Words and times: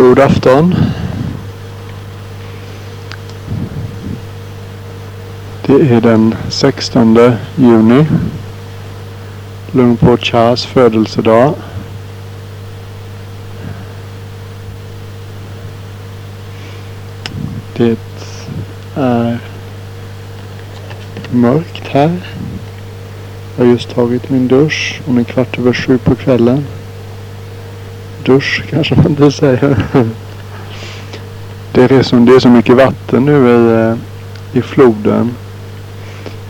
God 0.00 0.18
afton. 0.18 0.74
Det 5.66 5.94
är 5.94 6.00
den 6.00 6.34
16 6.48 7.36
juni. 7.56 8.06
Lungpo 9.72 10.16
Chas 10.16 10.66
födelsedag. 10.66 11.54
Det 17.76 17.98
är 18.96 19.38
mörkt 21.30 21.88
här. 21.88 22.20
Jag 23.56 23.64
har 23.64 23.72
just 23.72 23.90
tagit 23.90 24.30
min 24.30 24.48
dusch. 24.48 25.00
Hon 25.06 25.18
är 25.18 25.24
kvart 25.24 25.58
över 25.58 25.72
sju 25.72 25.98
på 25.98 26.14
kvällen. 26.14 26.64
Dusch 28.24 28.62
kanske 28.70 28.94
man 28.94 29.06
inte 29.06 29.30
säger. 29.30 29.76
Det 31.72 31.90
är, 31.90 32.02
som, 32.02 32.24
det 32.24 32.34
är 32.34 32.40
så 32.40 32.48
mycket 32.48 32.76
vatten 32.76 33.24
nu 33.24 33.48
i, 33.48 33.72
eh, 33.72 33.96
i 34.58 34.62
floden. 34.62 35.30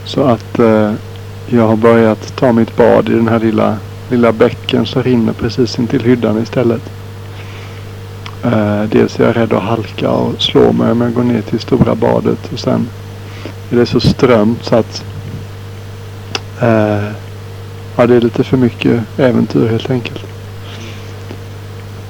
Så 0.04 0.24
att 0.24 0.58
eh, 0.58 0.92
jag 1.46 1.68
har 1.68 1.76
börjat 1.76 2.36
ta 2.36 2.52
mitt 2.52 2.76
bad 2.76 3.08
i 3.08 3.12
den 3.12 3.28
här 3.28 3.38
lilla, 3.38 3.76
lilla 4.10 4.32
bäcken 4.32 4.86
som 4.86 5.02
rinner 5.02 5.32
precis 5.32 5.78
intill 5.78 6.02
hyddan 6.02 6.42
istället. 6.42 6.82
Eh, 8.44 8.82
dels 8.82 9.20
är 9.20 9.24
jag 9.26 9.36
rädd 9.36 9.52
att 9.52 9.62
halka 9.62 10.10
och 10.10 10.42
slå 10.42 10.72
mig 10.72 10.92
om 10.92 11.00
jag 11.00 11.14
går 11.14 11.22
ner 11.22 11.42
till 11.42 11.60
stora 11.60 11.94
badet. 11.94 12.52
Och 12.52 12.58
sen 12.58 12.88
är 13.70 13.76
det 13.76 13.86
så 13.86 14.00
strömt 14.00 14.64
så 14.64 14.76
att 14.76 15.04
eh, 16.60 17.10
ja, 17.96 18.06
det 18.06 18.16
är 18.16 18.20
lite 18.20 18.44
för 18.44 18.56
mycket 18.56 19.02
äventyr 19.18 19.68
helt 19.68 19.90
enkelt. 19.90 20.29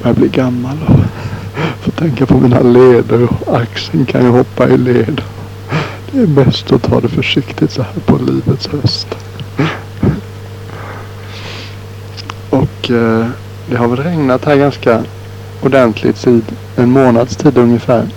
Jag 0.03 0.15
blir 0.15 0.29
gammal 0.29 0.77
och 0.89 1.85
får 1.85 1.93
tänka 1.93 2.27
på 2.27 2.35
mina 2.35 2.61
leder 2.61 3.23
och 3.23 3.61
axeln 3.61 4.07
kan 4.07 4.23
ju 4.23 4.29
hoppa 4.29 4.69
i 4.69 4.79
led. 4.79 5.23
Det 6.13 6.21
är 6.21 6.27
bäst 6.27 6.73
att 6.73 6.83
ta 6.83 7.01
det 7.01 7.09
försiktigt 7.09 7.71
så 7.71 7.83
här 7.83 8.01
på 8.07 8.19
livets 8.19 8.67
höst. 8.67 9.09
Och 12.51 12.91
eh, 12.91 13.27
det 13.71 13.77
har 13.77 13.89
väl 13.89 14.05
regnat 14.05 14.45
här 14.45 14.57
ganska 14.57 15.05
ordentligt 15.63 16.27
i 16.27 16.43
en 16.77 16.91
månads 16.91 17.37
tid 17.37 17.59
ungefär. 17.59 18.09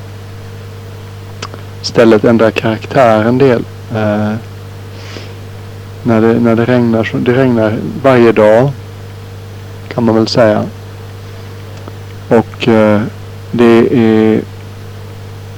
Stället 1.82 2.24
ändrar 2.24 2.52
karaktär 2.52 3.24
en 3.24 3.38
del. 3.38 3.64
Eh, 3.92 4.34
när, 6.04 6.22
det, 6.22 6.40
när 6.40 6.56
det 6.56 6.66
regnar, 6.66 7.04
så, 7.04 7.18
det 7.18 7.34
regnar 7.34 7.78
varje 8.04 8.32
dag 8.32 8.72
kan 9.94 10.04
man 10.04 10.16
väl 10.16 10.28
säga. 10.28 10.66
Och 12.30 12.68
eh, 12.68 13.02
det 13.52 13.98
är 13.98 14.42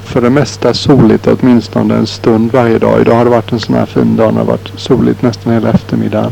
för 0.03 0.21
det 0.21 0.29
mesta 0.29 0.73
soligt 0.73 1.27
åtminstone 1.27 1.95
en 1.95 2.07
stund 2.07 2.51
varje 2.51 2.79
dag. 2.79 3.01
Idag 3.01 3.15
har 3.15 3.23
det 3.23 3.31
varit 3.31 3.51
en 3.51 3.59
sån 3.59 3.75
här 3.75 3.85
fin 3.85 4.15
dag 4.15 4.33
när 4.33 4.41
det 4.41 4.47
varit 4.47 4.71
soligt 4.75 5.21
nästan 5.21 5.53
hela 5.53 5.69
eftermiddagen. 5.69 6.31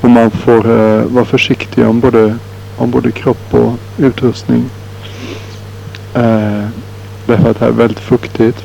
Och 0.00 0.10
man 0.10 0.30
får 0.30 0.70
eh, 0.70 1.04
vara 1.04 1.24
försiktig 1.24 1.86
om 1.86 2.00
både, 2.00 2.38
om 2.76 2.90
både 2.90 3.12
kropp 3.12 3.54
och 3.54 3.72
utrustning. 3.98 4.70
Eh, 6.14 6.68
därför 7.26 7.50
att 7.50 7.60
det 7.60 7.66
är 7.66 7.70
väldigt 7.70 8.00
fuktigt. 8.00 8.64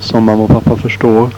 Som 0.00 0.24
mamma 0.24 0.42
och 0.42 0.50
pappa 0.50 0.76
förstår. 0.76 1.30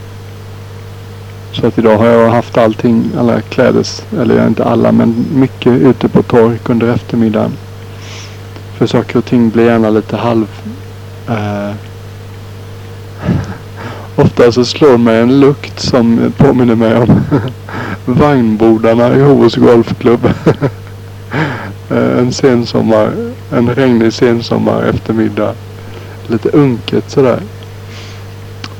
Så 1.55 1.67
att 1.67 1.79
idag 1.79 1.99
har 1.99 2.07
jag 2.07 2.31
haft 2.31 2.59
allting, 2.59 3.11
alla 3.19 3.41
klädes, 3.41 4.05
eller 4.19 4.47
inte 4.47 4.65
alla 4.65 4.93
men 4.93 5.27
mycket 5.35 5.73
ute 5.73 6.09
på 6.09 6.23
tork 6.23 6.69
under 6.69 6.95
eftermiddagen. 6.95 7.53
För 8.79 8.87
saker 8.87 9.19
och 9.19 9.25
ting 9.25 9.51
blir 9.51 9.65
gärna 9.65 9.91
lite 9.91 10.17
halv... 10.17 10.47
Eh, 11.29 11.75
ofta 14.17 14.53
så 14.53 14.65
slår 14.65 14.99
mig 14.99 15.21
en 15.21 15.41
lukt 15.41 15.81
som 15.81 16.33
påminner 16.37 16.75
mig 16.75 16.97
om 16.97 17.21
vagnbordarna 18.05 19.17
i 19.17 19.21
Hovås 19.21 19.55
Golfklubb. 19.57 20.29
Eh, 21.91 22.19
en 22.19 22.33
sensommar, 22.33 23.11
en 23.53 23.75
regnig 23.75 24.13
sensommar 24.13 24.83
eftermiddag. 24.83 25.55
Lite 26.27 26.49
unket 26.49 27.11
sådär. 27.11 27.41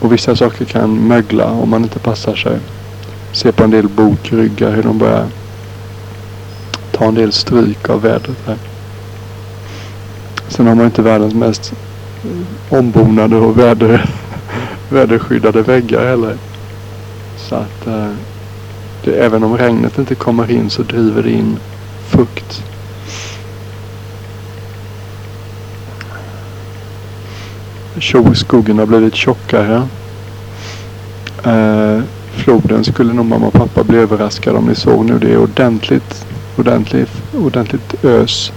Och 0.05 0.13
vissa 0.13 0.37
saker 0.37 0.65
kan 0.65 1.09
mögla 1.09 1.51
om 1.51 1.71
man 1.71 1.83
inte 1.83 1.99
passar 1.99 2.35
sig. 2.35 2.59
Se 3.33 3.53
på 3.53 3.65
en 3.65 3.71
del 3.71 3.89
bokryggar 3.89 4.71
hur 4.71 4.83
de 4.83 4.99
börjar 4.99 5.27
ta 6.93 7.05
en 7.05 7.15
del 7.15 7.33
stryk 7.33 7.89
av 7.89 8.03
vädret 8.03 8.39
här. 8.47 8.57
Sen 10.49 10.67
har 10.67 10.75
man 10.75 10.87
inte 10.87 11.03
världens 11.03 11.35
mest 11.35 11.73
ombonade 12.69 13.37
och 13.37 13.59
väder, 13.59 14.11
väderskyddade 14.89 15.63
väggar 15.63 16.07
heller. 16.07 16.37
Så 17.37 17.55
att 17.55 17.87
eh, 17.87 18.11
det, 19.05 19.13
även 19.13 19.45
om 19.45 19.57
regnet 19.57 19.99
inte 19.99 20.15
kommer 20.15 20.51
in 20.51 20.71
så 20.71 20.83
driver 20.83 21.23
det 21.23 21.31
in 21.31 21.59
fukt. 22.09 22.65
Skogen 28.35 28.79
har 28.79 28.87
blivit 28.87 29.15
tjockare. 29.15 29.89
Eh, 31.45 32.03
floden 32.33 32.85
skulle 32.85 33.13
nog 33.13 33.27
mamma 33.27 33.47
och 33.47 33.53
pappa 33.53 33.85
bli 33.85 33.99
överraskade 33.99 34.59
om 34.59 34.67
ni 34.67 34.75
såg 34.75 35.05
nu. 35.05 35.19
Det 35.19 35.33
är 35.33 35.39
ordentligt, 35.39 36.27
ordentligt, 36.57 37.23
ordentligt 37.33 38.05
ös. 38.05 38.53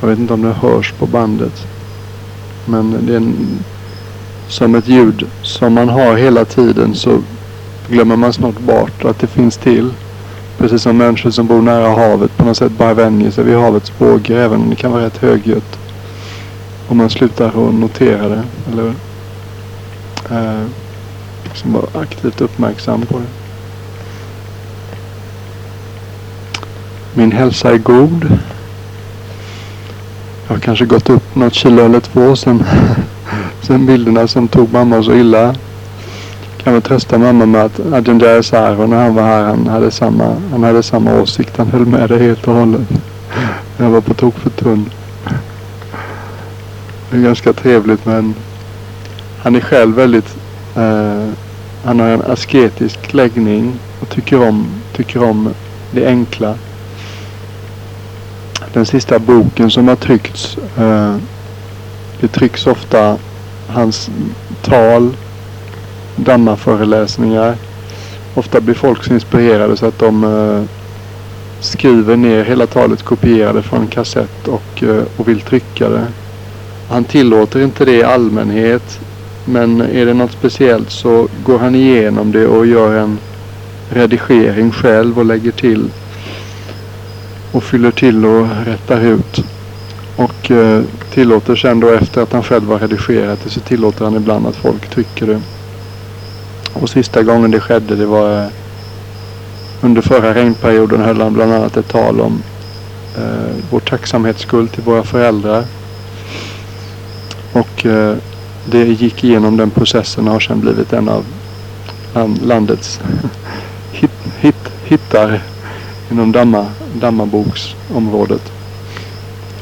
Jag 0.00 0.08
vet 0.08 0.18
inte 0.18 0.34
om 0.34 0.42
det 0.42 0.52
hörs 0.52 0.92
på 0.92 1.06
bandet. 1.06 1.66
Men 2.66 3.06
det 3.06 3.12
är 3.12 3.16
en, 3.16 3.58
som 4.48 4.74
ett 4.74 4.88
ljud 4.88 5.26
som 5.42 5.72
man 5.72 5.88
har 5.88 6.16
hela 6.16 6.44
tiden 6.44 6.94
så 6.94 7.22
glömmer 7.88 8.16
man 8.16 8.32
snart 8.32 8.58
bort 8.58 9.04
att 9.04 9.18
det 9.18 9.26
finns 9.26 9.56
till. 9.56 9.90
Precis 10.58 10.82
som 10.82 10.96
människor 10.96 11.30
som 11.30 11.46
bor 11.46 11.62
nära 11.62 11.88
havet 11.88 12.36
på 12.36 12.44
något 12.44 12.56
sätt 12.56 12.72
bara 12.72 12.94
vänjer 12.94 13.30
sig 13.30 13.44
vid 13.44 13.56
havets 13.56 13.92
vågor 13.98 14.36
även 14.36 14.60
om 14.60 14.70
det 14.70 14.76
kan 14.76 14.92
vara 14.92 15.04
rätt 15.06 15.16
högljutt. 15.16 15.78
Om 16.88 16.96
man 16.96 17.10
slutar 17.10 17.46
att 17.48 17.74
notera 17.74 18.28
det. 18.28 18.42
Eller 18.72 18.94
eh, 20.30 20.66
liksom 21.44 21.72
vara 21.72 22.02
aktivt 22.02 22.40
uppmärksam 22.40 23.02
på 23.02 23.18
det. 23.18 23.26
Min 27.14 27.32
hälsa 27.32 27.72
är 27.72 27.78
god. 27.78 28.38
Jag 30.46 30.54
har 30.54 30.60
kanske 30.60 30.84
gått 30.84 31.10
upp 31.10 31.34
något 31.34 31.54
kilo 31.54 31.84
eller 31.84 32.00
två 32.00 32.36
sen, 32.36 32.64
sen 33.62 33.86
bilderna 33.86 34.28
som 34.28 34.48
tog 34.48 34.72
mamma 34.72 35.02
så 35.02 35.14
illa. 35.14 35.54
Kan 36.66 36.72
väl 36.72 36.82
trösta 36.82 37.18
mamma 37.18 37.46
med 37.46 37.64
att 37.64 37.80
Adjunjaya 37.92 38.42
Saro 38.42 38.86
när 38.86 38.96
han 38.96 39.14
var 39.14 39.22
här, 39.22 39.42
han 39.42 39.66
hade 39.66 39.90
samma, 39.90 40.36
han 40.50 40.62
hade 40.62 40.82
samma 40.82 41.20
åsikt. 41.20 41.56
Han 41.56 41.66
höll 41.66 41.86
med 41.86 42.08
det 42.08 42.18
helt 42.18 42.48
och 42.48 42.54
hållet. 42.54 42.88
Jag 43.76 43.90
var 43.90 44.00
på 44.00 44.14
tok 44.14 44.38
för 44.38 44.50
tunn. 44.50 44.90
Det 47.10 47.16
är 47.16 47.22
ganska 47.22 47.52
trevligt 47.52 48.06
men 48.06 48.34
han 49.38 49.56
är 49.56 49.60
själv 49.60 49.94
väldigt, 49.94 50.36
eh, 50.76 51.28
han 51.84 52.00
har 52.00 52.08
en 52.08 52.22
asketisk 52.22 53.12
läggning 53.12 53.72
och 54.00 54.08
tycker 54.08 54.48
om, 54.48 54.66
tycker 54.92 55.22
om 55.22 55.54
det 55.90 56.06
enkla 56.06 56.54
den 58.72 58.86
sista 58.86 59.18
boken 59.18 59.70
som 59.70 59.88
har 59.88 59.96
tryckts. 59.96 60.58
Eh, 60.78 61.16
det 62.20 62.28
trycks 62.28 62.66
ofta 62.66 63.16
hans 63.68 64.10
tal, 64.62 65.16
Dhamma-föreläsningar. 66.16 67.56
Ofta 68.34 68.60
blir 68.60 68.74
folk 68.74 69.04
så 69.04 69.14
inspirerade 69.14 69.76
så 69.76 69.86
att 69.86 69.98
de 69.98 70.24
eh, 70.24 70.62
skriver 71.60 72.16
ner 72.16 72.44
hela 72.44 72.66
talet, 72.66 73.02
kopierar 73.02 73.52
det 73.52 73.62
från 73.62 73.86
kassett 73.86 74.48
och, 74.48 74.82
eh, 74.82 75.02
och 75.16 75.28
vill 75.28 75.40
trycka 75.40 75.88
det. 75.88 76.06
Han 76.88 77.04
tillåter 77.04 77.60
inte 77.60 77.84
det 77.84 77.92
i 77.96 78.02
allmänhet. 78.02 79.00
Men 79.44 79.80
är 79.80 80.06
det 80.06 80.14
något 80.14 80.32
speciellt 80.32 80.90
så 80.90 81.28
går 81.44 81.58
han 81.58 81.74
igenom 81.74 82.32
det 82.32 82.46
och 82.46 82.66
gör 82.66 82.96
en 82.96 83.18
redigering 83.90 84.72
själv 84.72 85.18
och 85.18 85.24
lägger 85.24 85.52
till 85.52 85.90
och 87.52 87.64
fyller 87.64 87.90
till 87.90 88.26
och 88.26 88.46
rättar 88.66 89.00
ut. 89.00 89.44
Och 90.16 90.50
eh, 90.50 90.82
tillåter 91.10 91.56
sen 91.56 91.80
då 91.80 91.88
efter 91.88 92.22
att 92.22 92.32
han 92.32 92.42
själv 92.42 92.68
har 92.68 92.78
redigerat 92.78 93.38
det 93.44 93.50
så 93.50 93.60
tillåter 93.60 94.04
han 94.04 94.16
ibland 94.16 94.46
att 94.46 94.56
folk 94.56 94.90
trycker 94.90 95.26
det. 95.26 95.40
Och 96.80 96.90
sista 96.90 97.22
gången 97.22 97.50
det 97.50 97.60
skedde 97.60 97.96
det 97.96 98.06
var 98.06 98.42
eh, 98.42 98.48
under 99.80 100.02
förra 100.02 100.34
regnperioden 100.34 101.00
höll 101.00 101.20
han 101.20 101.34
bland 101.34 101.52
annat 101.52 101.76
ett 101.76 101.88
tal 101.88 102.20
om 102.20 102.42
eh, 103.16 103.56
vår 103.70 103.80
tacksamhetsskuld 103.80 104.72
till 104.72 104.82
våra 104.82 105.02
föräldrar. 105.02 105.64
Och 107.52 107.86
eh, 107.86 108.16
det 108.70 108.84
gick 108.84 109.24
igenom 109.24 109.56
den 109.56 109.70
processen 109.70 110.26
och 110.26 110.32
har 110.32 110.40
sedan 110.40 110.60
blivit 110.60 110.92
en 110.92 111.08
av 111.08 111.24
landets 112.42 113.00
hit, 113.92 114.10
hit, 114.38 114.70
hittar 114.84 115.42
inom 116.10 116.32
damma, 116.32 116.66
dammaboksområdet. 117.00 118.52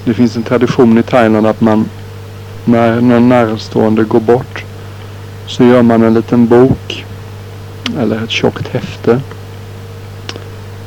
Det 0.05 0.14
finns 0.14 0.37
en 0.37 0.43
tradition 0.43 0.99
i 0.99 1.02
Thailand 1.02 1.46
att 1.46 1.61
man 1.61 1.88
när 2.64 3.00
någon 3.00 3.28
närstående 3.28 4.05
går 4.05 4.20
bort 4.20 4.64
så 5.46 5.64
gör 5.64 5.82
man 5.82 6.02
en 6.02 6.14
liten 6.14 6.46
bok 6.46 7.05
eller 7.99 8.25
ett 8.25 8.31
tjockt 8.31 8.69
häfte 8.69 9.20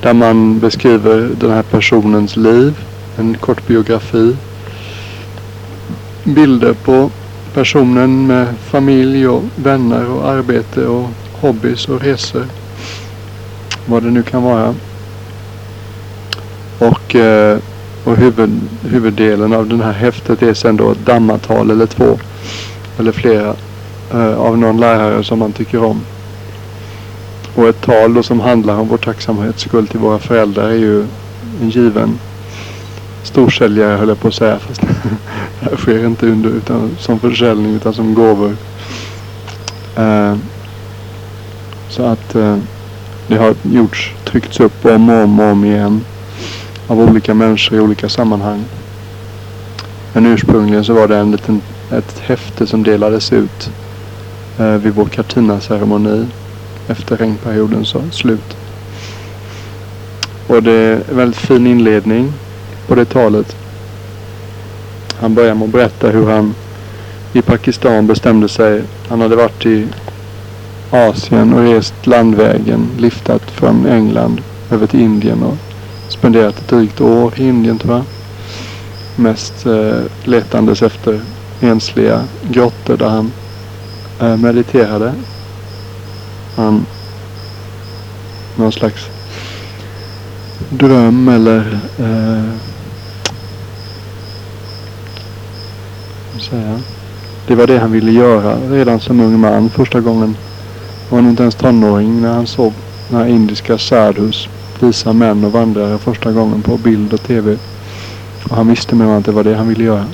där 0.01 0.13
man 0.13 0.59
beskriver 0.59 1.29
den 1.39 1.51
här 1.51 1.63
personens 1.63 2.37
liv, 2.37 2.73
en 3.17 3.37
kort 3.37 3.67
biografi, 3.67 4.35
bilder 6.23 6.73
på 6.73 7.11
personen 7.53 8.27
med 8.27 8.47
familj 8.69 9.27
och 9.27 9.43
vänner 9.55 10.09
och 10.09 10.29
arbete 10.29 10.85
och 10.85 11.09
hobbys 11.33 11.87
och 11.87 12.01
resor. 12.01 12.45
Vad 13.85 14.03
det 14.03 14.11
nu 14.11 14.23
kan 14.23 14.43
vara. 14.43 14.75
Och, 16.79 17.15
eh, 17.15 17.57
och 18.03 18.17
huvud, 18.17 18.61
huvuddelen 18.81 19.53
av 19.53 19.67
det 19.67 19.83
här 19.83 19.93
häftet 19.93 20.41
är 20.41 20.53
sen 20.53 20.77
då 20.77 20.91
ett 20.91 21.05
dammatal 21.05 21.71
eller 21.71 21.85
två 21.85 22.19
eller 22.99 23.11
flera 23.11 23.55
eh, 24.13 24.39
av 24.39 24.57
någon 24.57 24.79
lärare 24.79 25.23
som 25.23 25.39
man 25.39 25.51
tycker 25.51 25.83
om. 25.83 26.01
Och 27.55 27.67
ett 27.67 27.81
tal 27.81 28.13
då 28.13 28.23
som 28.23 28.39
handlar 28.39 28.79
om 28.79 28.87
vår 28.87 28.97
tacksamhetsskuld 28.97 29.89
till 29.89 29.99
våra 29.99 30.19
föräldrar 30.19 30.69
är 30.69 30.75
ju 30.75 31.05
en 31.61 31.69
given 31.69 32.19
storsäljare 33.23 33.97
höll 33.97 34.09
jag 34.09 34.19
på 34.19 34.27
att 34.27 34.33
säga. 34.33 34.59
Fast 34.67 34.81
det 34.81 35.69
här 35.69 35.77
sker 35.77 36.05
inte 36.05 36.27
under, 36.27 36.49
utan 36.49 36.95
som 36.99 37.19
försäljning 37.19 37.75
utan 37.75 37.93
som 37.93 38.13
gåvor. 38.13 38.55
Eh, 39.95 40.35
så 41.89 42.03
att 42.03 42.35
eh, 42.35 42.57
det 43.27 43.37
har 43.37 43.55
gjorts, 43.61 44.13
tryckts 44.25 44.59
upp 44.59 44.85
om 44.85 45.09
och 45.09 45.23
om 45.23 45.39
och 45.39 45.45
om 45.45 45.65
igen 45.65 46.05
av 46.87 46.99
olika 46.99 47.33
människor 47.33 47.77
i 47.77 47.81
olika 47.81 48.09
sammanhang. 48.09 48.63
Men 50.13 50.25
ursprungligen 50.25 50.85
så 50.85 50.93
var 50.93 51.07
det 51.07 51.17
en 51.17 51.31
liten, 51.31 51.61
ett 51.91 52.19
häfte 52.19 52.67
som 52.67 52.83
delades 52.83 53.33
ut 53.33 53.71
Eh, 54.59 54.77
vid 54.77 54.93
vår 54.93 55.05
Katina-ceremoni 55.05 56.27
efter 56.87 57.17
regnperiodens 57.17 57.95
slut. 58.11 58.57
Och 60.47 60.63
det 60.63 60.71
är 60.71 61.01
en 61.09 61.17
väldigt 61.17 61.39
fin 61.39 61.67
inledning 61.67 62.33
på 62.87 62.95
det 62.95 63.05
talet. 63.05 63.55
Han 65.19 65.35
börjar 65.35 65.55
med 65.55 65.65
att 65.65 65.71
berätta 65.71 66.09
hur 66.09 66.29
han 66.29 66.55
i 67.33 67.41
Pakistan 67.41 68.07
bestämde 68.07 68.49
sig. 68.49 68.83
Han 69.09 69.21
hade 69.21 69.35
varit 69.35 69.65
i 69.65 69.87
Asien 70.91 71.53
och 71.53 71.63
rest 71.63 72.07
landvägen, 72.07 72.89
liftat 72.97 73.51
från 73.51 73.85
England 73.85 74.41
över 74.71 74.87
till 74.87 74.99
Indien 74.99 75.43
och 75.43 75.57
spenderat 76.09 76.59
ett 76.59 76.67
drygt 76.67 77.01
år 77.01 77.33
i 77.35 77.47
Indien 77.47 77.77
tror 77.77 77.93
jag. 77.95 78.03
Mest 79.15 79.65
eh, 79.65 80.01
letandes 80.23 80.81
efter 80.81 81.21
ensliga 81.61 82.23
grottor 82.51 82.97
där 82.97 83.09
han 83.09 83.31
Eh, 84.19 84.37
mediterade. 84.37 85.13
Han 86.55 86.85
någon 88.55 88.71
slags 88.71 89.09
dröm 90.69 91.27
eller 91.27 91.79
eh, 91.99 92.43
säga. 96.49 96.79
Det 97.47 97.55
var 97.55 97.67
det 97.67 97.79
han 97.79 97.91
ville 97.91 98.11
göra 98.11 98.57
redan 98.69 98.99
som 98.99 99.19
ung 99.19 99.39
man. 99.39 99.69
Första 99.69 100.01
gången 100.01 100.37
var 101.09 101.19
han 101.19 101.29
inte 101.29 101.43
ens 101.43 101.55
tonåring 101.55 102.21
när 102.21 102.33
han 102.33 102.47
såg 102.47 102.73
några 103.11 103.27
indiska 103.27 103.77
sadhus 103.77 104.49
visa 104.79 105.13
män 105.13 105.43
och 105.43 105.51
vandrare 105.51 105.97
första 105.97 106.31
gången 106.31 106.61
på 106.61 106.77
bild 106.77 107.13
och 107.13 107.21
tv. 107.21 107.57
Och 108.49 108.55
han 108.55 108.67
visste 108.67 108.95
med 108.95 109.17
att 109.17 109.25
det 109.25 109.31
var 109.31 109.43
det 109.43 109.55
han 109.55 109.67
ville 109.67 109.83
göra. 109.83 110.05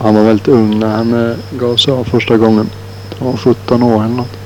Han 0.00 0.14
var 0.14 0.22
väldigt 0.22 0.48
ung 0.48 0.78
när 0.78 0.88
han 0.88 1.30
eh, 1.30 1.36
gav 1.58 1.76
sig 1.76 1.94
av 1.94 2.04
första 2.04 2.36
gången. 2.36 2.70
Han 3.18 3.30
var 3.30 3.36
17 3.36 3.82
år 3.82 4.04
eller 4.04 4.14
något. 4.14 4.36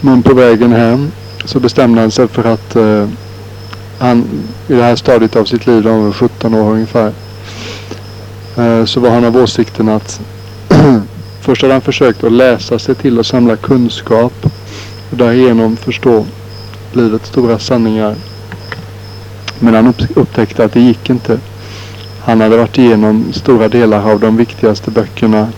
Men 0.00 0.22
på 0.22 0.34
vägen 0.34 0.72
hem 0.72 1.10
så 1.44 1.60
bestämde 1.60 2.00
han 2.00 2.10
sig 2.10 2.28
för 2.28 2.44
att 2.44 2.76
eh, 2.76 3.08
han 3.98 4.24
i 4.68 4.74
det 4.74 4.82
här 4.82 4.96
stadiet 4.96 5.36
av 5.36 5.44
sitt 5.44 5.66
liv, 5.66 5.86
han 5.86 6.04
var 6.04 6.12
17 6.12 6.54
år 6.54 6.72
ungefär, 6.72 7.12
Eh, 8.56 8.84
så 8.84 9.00
var 9.00 9.10
han 9.10 9.24
av 9.24 9.36
åsikten 9.36 9.88
att 9.88 10.20
först 11.40 11.62
hade 11.62 11.74
han 11.74 11.80
försökt 11.80 12.24
att 12.24 12.32
läsa 12.32 12.78
sig 12.78 12.94
till 12.94 13.18
och 13.18 13.26
samla 13.26 13.56
kunskap 13.56 14.32
och 15.10 15.16
därigenom 15.16 15.76
förstå 15.76 16.26
livets 16.92 17.28
stora 17.28 17.58
sanningar. 17.58 18.14
Men 19.58 19.74
han 19.74 19.94
upptäckte 20.14 20.64
att 20.64 20.72
det 20.72 20.80
gick 20.80 21.10
inte. 21.10 21.38
Han 22.30 22.40
hade 22.40 22.56
varit 22.56 22.78
igenom 22.78 23.32
stora 23.32 23.68
delar 23.68 24.10
av 24.10 24.20
de 24.20 24.36
viktigaste 24.36 24.90
böckerna. 24.90 25.48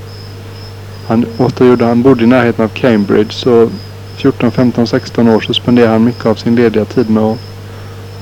Han 1.09 1.27
återgjorde, 1.39 1.85
han 1.85 2.03
bodde 2.03 2.25
i 2.25 2.27
närheten 2.27 2.65
av 2.65 2.69
Cambridge 2.69 3.33
så 3.33 3.71
14, 4.17 4.51
15, 4.51 4.87
16 4.87 5.29
år 5.29 5.41
så 5.41 5.55
spenderade 5.55 5.93
han 5.93 6.05
mycket 6.05 6.27
av 6.27 6.35
sin 6.35 6.55
lediga 6.55 6.85
tid 6.85 7.11
med 7.11 7.23
att 7.23 7.39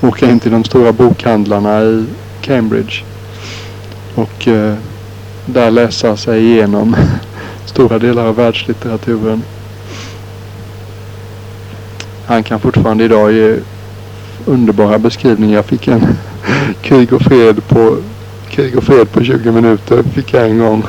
åka 0.01 0.29
in 0.29 0.39
till 0.39 0.51
de 0.51 0.63
stora 0.63 0.91
bokhandlarna 0.91 1.83
i 1.83 2.05
Cambridge 2.41 3.03
och 4.15 4.47
eh, 4.47 4.75
där 5.45 5.71
läsa 5.71 6.17
sig 6.17 6.43
igenom 6.43 6.95
stora 7.65 7.99
delar 7.99 8.25
av 8.25 8.35
världslitteraturen. 8.35 9.43
Han 12.25 12.43
kan 12.43 12.59
fortfarande 12.59 13.03
idag 13.03 13.31
ge 13.31 13.59
underbara 14.45 14.99
beskrivningar. 14.99 15.55
Jag 15.55 15.65
fick 15.65 15.87
en 15.87 16.07
krig 16.81 17.13
och 17.13 17.21
fred 17.21 17.67
på 17.67 17.97
krig 18.51 18.77
och 18.77 18.83
fred 18.83 19.11
på 19.11 19.23
20 19.23 19.51
minuter 19.51 20.03
fick 20.03 20.33
jag 20.33 20.49
en 20.49 20.59
gång. 20.59 20.83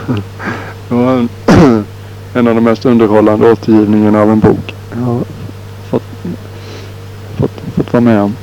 Det 0.88 0.94
var 0.94 1.12
en, 1.12 1.29
en 2.35 2.49
av 2.49 2.55
de 2.55 2.64
mest 2.64 2.85
underhållande 2.85 3.53
återgivningarna 3.53 4.23
av 4.23 4.31
en 4.31 4.41
bok 4.41 4.75
jag 4.91 5.00
har 5.00 5.25
fått, 5.91 6.03
fått, 7.37 7.62
fått 7.75 7.93
vara 7.93 8.00
med 8.00 8.23
om. 8.23 8.37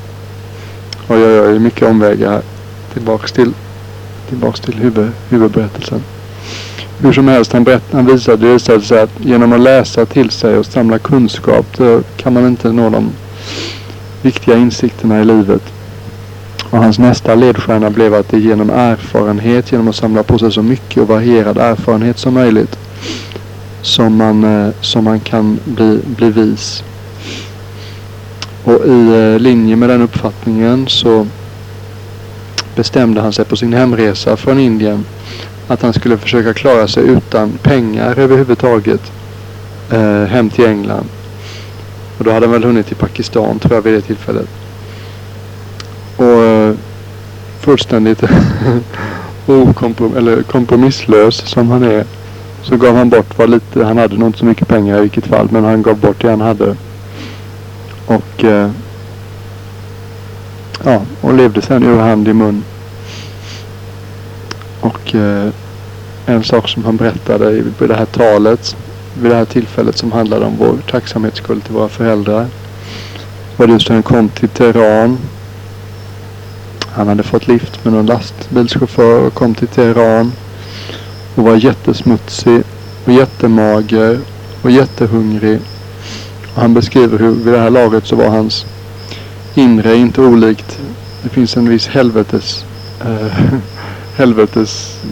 Och 1.07 1.15
jag 1.15 1.31
gör 1.31 1.53
ju 1.53 1.59
mycket 1.59 1.87
omvägar 1.87 2.31
här. 2.31 2.41
Tillbaks 2.93 3.31
till 3.31 3.53
tillbaks 4.29 4.59
till 4.59 4.75
huvud, 4.75 5.11
huvudberättelsen. 5.29 6.03
Hur 6.99 7.13
som 7.13 7.27
helst, 7.27 7.53
han, 7.53 7.63
berätt, 7.63 7.83
han 7.91 8.05
visade, 8.05 8.47
det 8.47 8.53
visade 8.53 8.81
sig 8.81 9.01
att 9.01 9.25
genom 9.25 9.53
att 9.53 9.59
läsa 9.59 10.05
till 10.05 10.29
sig 10.29 10.57
och 10.57 10.65
samla 10.65 10.99
kunskap 10.99 11.65
så 11.77 12.01
kan 12.17 12.33
man 12.33 12.47
inte 12.47 12.71
nå 12.71 12.89
de 12.89 13.09
viktiga 14.21 14.57
insikterna 14.57 15.21
i 15.21 15.25
livet. 15.25 15.63
Och 16.69 16.77
hans 16.77 16.99
nästa 16.99 17.35
ledstjärna 17.35 17.89
blev 17.89 18.13
att 18.13 18.29
det 18.29 18.37
är 18.37 18.41
genom 18.41 18.69
erfarenhet, 18.69 19.71
genom 19.71 19.87
att 19.87 19.95
samla 19.95 20.23
på 20.23 20.39
sig 20.39 20.51
så 20.51 20.61
mycket 20.61 20.97
och 20.97 21.07
varierad 21.07 21.57
erfarenhet 21.57 22.17
som 22.17 22.33
möjligt 22.33 22.77
som 23.81 24.15
man, 24.15 24.43
eh, 24.43 24.73
som 24.81 25.03
man 25.03 25.19
kan 25.19 25.59
bli, 25.65 25.99
bli 26.05 26.29
vis. 26.29 26.83
Och 28.63 28.85
i 28.85 29.33
eh, 29.33 29.39
linje 29.39 29.75
med 29.75 29.89
den 29.89 30.01
uppfattningen 30.01 30.87
så 30.87 31.27
bestämde 32.75 33.21
han 33.21 33.33
sig 33.33 33.45
på 33.45 33.55
sin 33.55 33.73
hemresa 33.73 34.37
från 34.37 34.59
Indien 34.59 35.05
att 35.67 35.81
han 35.81 35.93
skulle 35.93 36.17
försöka 36.17 36.53
klara 36.53 36.87
sig 36.87 37.03
utan 37.07 37.51
pengar 37.51 38.19
överhuvudtaget 38.19 39.11
eh, 39.91 40.23
hem 40.25 40.49
till 40.49 40.65
England. 40.65 41.05
Och 42.17 42.25
då 42.25 42.31
hade 42.31 42.45
han 42.45 42.53
väl 42.53 42.63
hunnit 42.63 42.87
till 42.87 42.95
Pakistan 42.95 43.59
tror 43.59 43.75
jag 43.75 43.81
vid 43.81 43.93
det 43.93 44.01
tillfället. 44.01 44.49
Och 46.15 46.43
eh, 46.43 46.73
fullständigt 47.69 48.23
okomprom 49.47 50.17
eller 50.17 50.43
kompromisslös 50.43 51.35
som 51.35 51.71
han 51.71 51.83
är 51.83 52.05
så 52.61 52.77
gav 52.77 52.95
han 52.95 53.09
bort 53.09 53.37
vad 53.37 53.49
lite, 53.49 53.83
han 53.83 53.97
hade 53.97 54.17
nog 54.17 54.29
inte 54.29 54.39
så 54.39 54.45
mycket 54.45 54.67
pengar 54.67 54.97
i 54.97 55.01
vilket 55.01 55.25
fall 55.25 55.47
men 55.51 55.63
han 55.63 55.81
gav 55.81 55.99
bort 55.99 56.21
det 56.21 56.29
han 56.29 56.41
hade. 56.41 56.75
Och 58.05 58.43
eh, 58.43 58.69
Ja, 60.83 61.01
och 61.21 61.33
levde 61.33 61.61
sen 61.61 61.83
ur 61.83 61.99
hand 61.99 62.27
i 62.27 62.33
mun. 62.33 62.63
Och 64.81 65.15
eh, 65.15 65.49
en 66.25 66.43
sak 66.43 66.69
som 66.69 66.83
han 66.83 66.97
berättade 66.97 67.51
i 67.51 67.63
det 67.79 67.95
här 67.95 68.05
talet, 68.05 68.75
vid 69.21 69.31
det 69.31 69.35
här 69.35 69.45
tillfället 69.45 69.97
som 69.97 70.11
handlade 70.11 70.45
om 70.45 70.53
vår 70.59 70.77
tacksamhetsskuld 70.91 71.63
till 71.63 71.73
våra 71.73 71.89
föräldrar. 71.89 72.47
Var 73.57 73.67
det 73.67 73.73
just 73.73 73.89
när 73.89 73.95
han 73.95 74.03
kom 74.03 74.29
till 74.29 74.49
Teheran. 74.49 75.17
Han 76.93 77.07
hade 77.07 77.23
fått 77.23 77.47
lift 77.47 77.85
med 77.85 77.93
någon 77.93 78.05
lastbilschaufför 78.05 79.27
och 79.27 79.33
kom 79.33 79.55
till 79.55 79.67
Teheran. 79.67 80.31
Och 81.35 81.43
var 81.43 81.55
jättesmutsig 81.55 82.63
och 83.05 83.11
jättemager 83.13 84.19
och 84.61 84.71
jättehungrig. 84.71 85.59
Och 86.55 86.61
han 86.61 86.73
beskriver 86.73 87.19
hur 87.19 87.31
vid 87.31 87.53
det 87.53 87.59
här 87.59 87.69
laget 87.69 88.07
så 88.07 88.15
var 88.15 88.27
hans 88.29 88.65
inre 89.55 89.95
inte 89.95 90.21
olikt. 90.21 90.79
Det 91.23 91.29
finns 91.29 91.57
en 91.57 91.69
viss 91.69 91.87
helvetes, 91.87 92.65
äh, 93.01 93.33
helvetes 94.15 94.99
eh, 95.03 95.09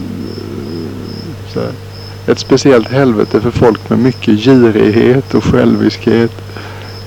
helvete. 1.58 1.74
Ett 2.28 2.40
speciellt 2.40 2.88
helvete 2.88 3.42
för 3.42 3.52
folk 3.52 3.90
med 3.90 4.00
mycket 4.00 4.40
girighet 4.40 5.34
och 5.34 5.44
själviskhet. 5.44 6.32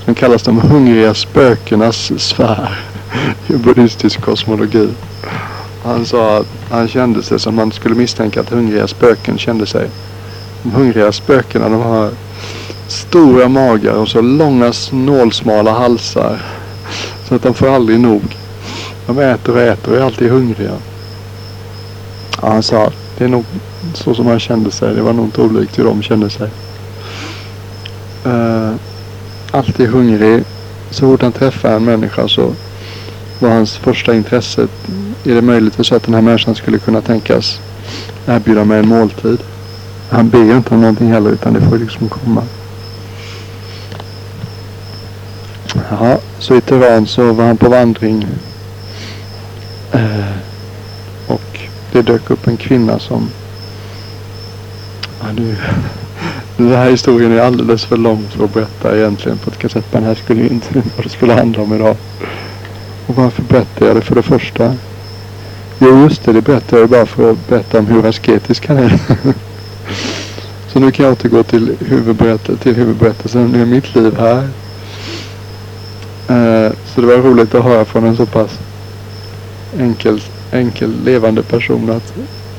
Som 0.05 0.15
kallas 0.15 0.43
de 0.43 0.61
hungriga 0.61 1.13
spökenas 1.13 2.11
sfär 2.17 2.90
i 3.47 3.53
buddhistisk 3.53 4.21
kosmologi. 4.21 4.89
Han 5.83 6.05
sa 6.05 6.37
att 6.37 6.47
han 6.69 6.87
kände 6.87 7.23
sig 7.23 7.39
som 7.39 7.55
man 7.55 7.71
skulle 7.71 7.95
misstänka 7.95 8.41
att 8.41 8.49
hungriga 8.49 8.87
spöken 8.87 9.37
kände 9.37 9.65
sig. 9.65 9.89
De 10.63 10.71
hungriga 10.71 11.11
spökena 11.11 11.69
de 11.69 11.81
har 11.81 12.09
stora 12.87 13.47
magar 13.47 13.93
och 13.93 14.07
så 14.07 14.21
långa 14.21 14.73
snålsmala 14.73 15.71
halsar. 15.71 16.41
Så 17.27 17.35
att 17.35 17.43
de 17.43 17.53
får 17.53 17.75
aldrig 17.75 17.99
nog. 17.99 18.21
De 19.07 19.19
äter 19.19 19.55
och 19.55 19.61
äter 19.61 19.91
och 19.91 19.97
är 19.97 20.03
alltid 20.03 20.31
hungriga. 20.31 20.73
Ja, 22.41 22.49
han 22.49 22.63
sa 22.63 22.85
att 22.85 22.95
det 23.17 23.23
är 23.23 23.29
nog 23.29 23.45
så 23.93 24.15
som 24.15 24.27
han 24.27 24.39
kände 24.39 24.71
sig. 24.71 24.95
Det 24.95 25.01
var 25.01 25.13
nog 25.13 25.25
inte 25.25 25.41
olikt 25.41 25.79
hur 25.79 25.83
de 25.83 26.01
kände 26.01 26.29
sig. 26.29 26.49
Uh, 28.25 28.71
alltid 29.51 29.89
hungrig. 29.89 30.43
Så 30.89 30.99
fort 30.99 31.21
han 31.21 31.31
träffar 31.31 31.71
en 31.71 31.85
människa 31.85 32.27
så 32.27 32.53
var 33.41 33.49
hans 33.49 33.77
första 33.77 34.13
intresse. 34.15 34.67
Är 35.23 35.35
det 35.35 35.41
möjligt 35.41 35.85
så 35.85 35.95
att 35.95 36.03
den 36.03 36.13
här 36.13 36.21
människan 36.21 36.55
skulle 36.55 36.77
kunna 36.77 37.01
tänkas 37.01 37.59
erbjuda 38.27 38.65
mig 38.65 38.79
en 38.79 38.87
måltid? 38.87 39.39
Han 40.09 40.29
ber 40.29 40.55
inte 40.55 40.73
om 40.73 40.81
någonting 40.81 41.11
heller 41.11 41.29
utan 41.29 41.53
det 41.53 41.61
får 41.61 41.77
liksom 41.77 42.09
komma. 42.09 42.43
Jaha, 45.89 46.17
så 46.39 46.55
i 46.55 46.61
Teheran 46.61 47.07
så 47.07 47.33
var 47.33 47.45
han 47.45 47.57
på 47.57 47.69
vandring. 47.69 48.27
Eh, 49.91 50.35
och 51.27 51.59
det 51.91 52.01
dök 52.01 52.29
upp 52.29 52.47
en 52.47 52.57
kvinna 52.57 52.99
som... 52.99 53.29
Ja, 55.19 55.31
nu, 55.35 55.55
den 56.57 56.69
här 56.69 56.91
historien 56.91 57.31
är 57.31 57.39
alldeles 57.39 57.85
för 57.85 57.97
lång 57.97 58.23
för 58.29 58.43
att 58.43 58.53
berätta 58.53 58.97
egentligen 58.97 59.37
på 59.37 59.49
ett 59.49 59.57
kassettband. 59.57 60.05
Här 60.05 60.15
skulle 60.15 60.41
ju 60.41 60.49
inte 60.49 60.73
vad 60.95 61.05
det 61.05 61.09
skulle 61.09 61.33
handla 61.33 61.61
om 61.63 61.73
idag. 61.73 61.95
Och 63.11 63.17
varför 63.17 63.43
berättar 63.43 63.85
jag 63.85 63.95
det 63.95 64.01
för 64.01 64.15
det 64.15 64.21
första? 64.21 64.75
Jo, 65.79 66.03
just 66.03 66.23
det. 66.23 66.33
Det 66.33 66.41
berättar 66.41 66.77
jag 66.77 66.89
bara 66.89 67.05
för 67.05 67.31
att 67.31 67.47
berätta 67.47 67.79
om 67.79 67.85
hur 67.85 68.05
asketisk 68.05 68.67
han 68.67 68.77
är. 68.77 68.99
Så 70.67 70.79
nu 70.79 70.91
kan 70.91 71.05
jag 71.05 71.13
återgå 71.13 71.43
till, 71.43 71.75
huvudberättelsen, 71.79 72.57
till 72.57 72.75
huvudberättelsen. 72.75 73.47
Nu 73.47 73.61
är 73.61 73.65
mitt 73.65 73.95
liv 73.95 74.17
här. 74.17 74.43
Eh, 76.27 76.71
så 76.85 77.01
det 77.01 77.07
var 77.07 77.17
roligt 77.17 77.55
att 77.55 77.63
höra 77.63 77.85
från 77.85 78.03
en 78.03 78.17
så 78.17 78.25
pass 78.25 78.59
enkel, 79.79 80.21
enkel 80.51 81.03
levande 81.05 81.43
person 81.43 81.89
att, 81.89 82.13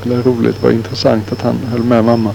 eller 0.05 0.23
roligt, 0.23 0.63
var 0.63 0.71
intressant 0.71 1.33
att 1.33 1.43
han 1.43 1.57
höll 1.71 1.85
med 1.85 2.05
mamma. 2.05 2.35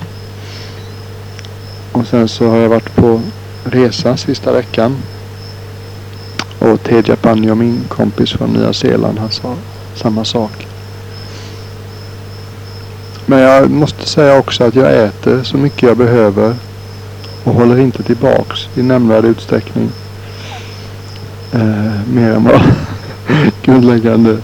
Och 1.92 2.08
sen 2.08 2.28
så 2.28 2.50
har 2.50 2.58
jag 2.58 2.70
varit 2.70 2.96
på 2.96 3.22
resa 3.64 4.18
sista 4.18 4.52
veckan. 4.52 4.98
Och 6.60 6.84
Teja 6.84 7.16
Panjo, 7.16 7.56
min 7.56 7.84
kompis 7.88 8.32
från 8.32 8.54
Nya 8.54 8.74
Zeeland, 8.74 9.20
han 9.20 9.32
sa 9.32 9.56
samma 9.96 10.26
sak. 10.26 10.68
Men 13.26 13.40
jag 13.40 13.72
måste 13.72 14.10
säga 14.10 14.40
också 14.40 14.64
att 14.64 14.76
jag 14.76 15.04
äter 15.04 15.44
så 15.44 15.58
mycket 15.58 15.84
jag 15.84 15.98
behöver 15.98 16.56
och 17.44 17.54
håller 17.54 17.80
inte 17.80 18.04
tillbaks 18.04 18.70
i 18.76 18.84
nämnvärd 18.84 19.26
utsträckning. 19.26 19.90
Eh, 21.54 22.10
mer 22.14 22.32
än 22.32 22.44
vad 22.44 22.62
grundläggande 23.64 24.38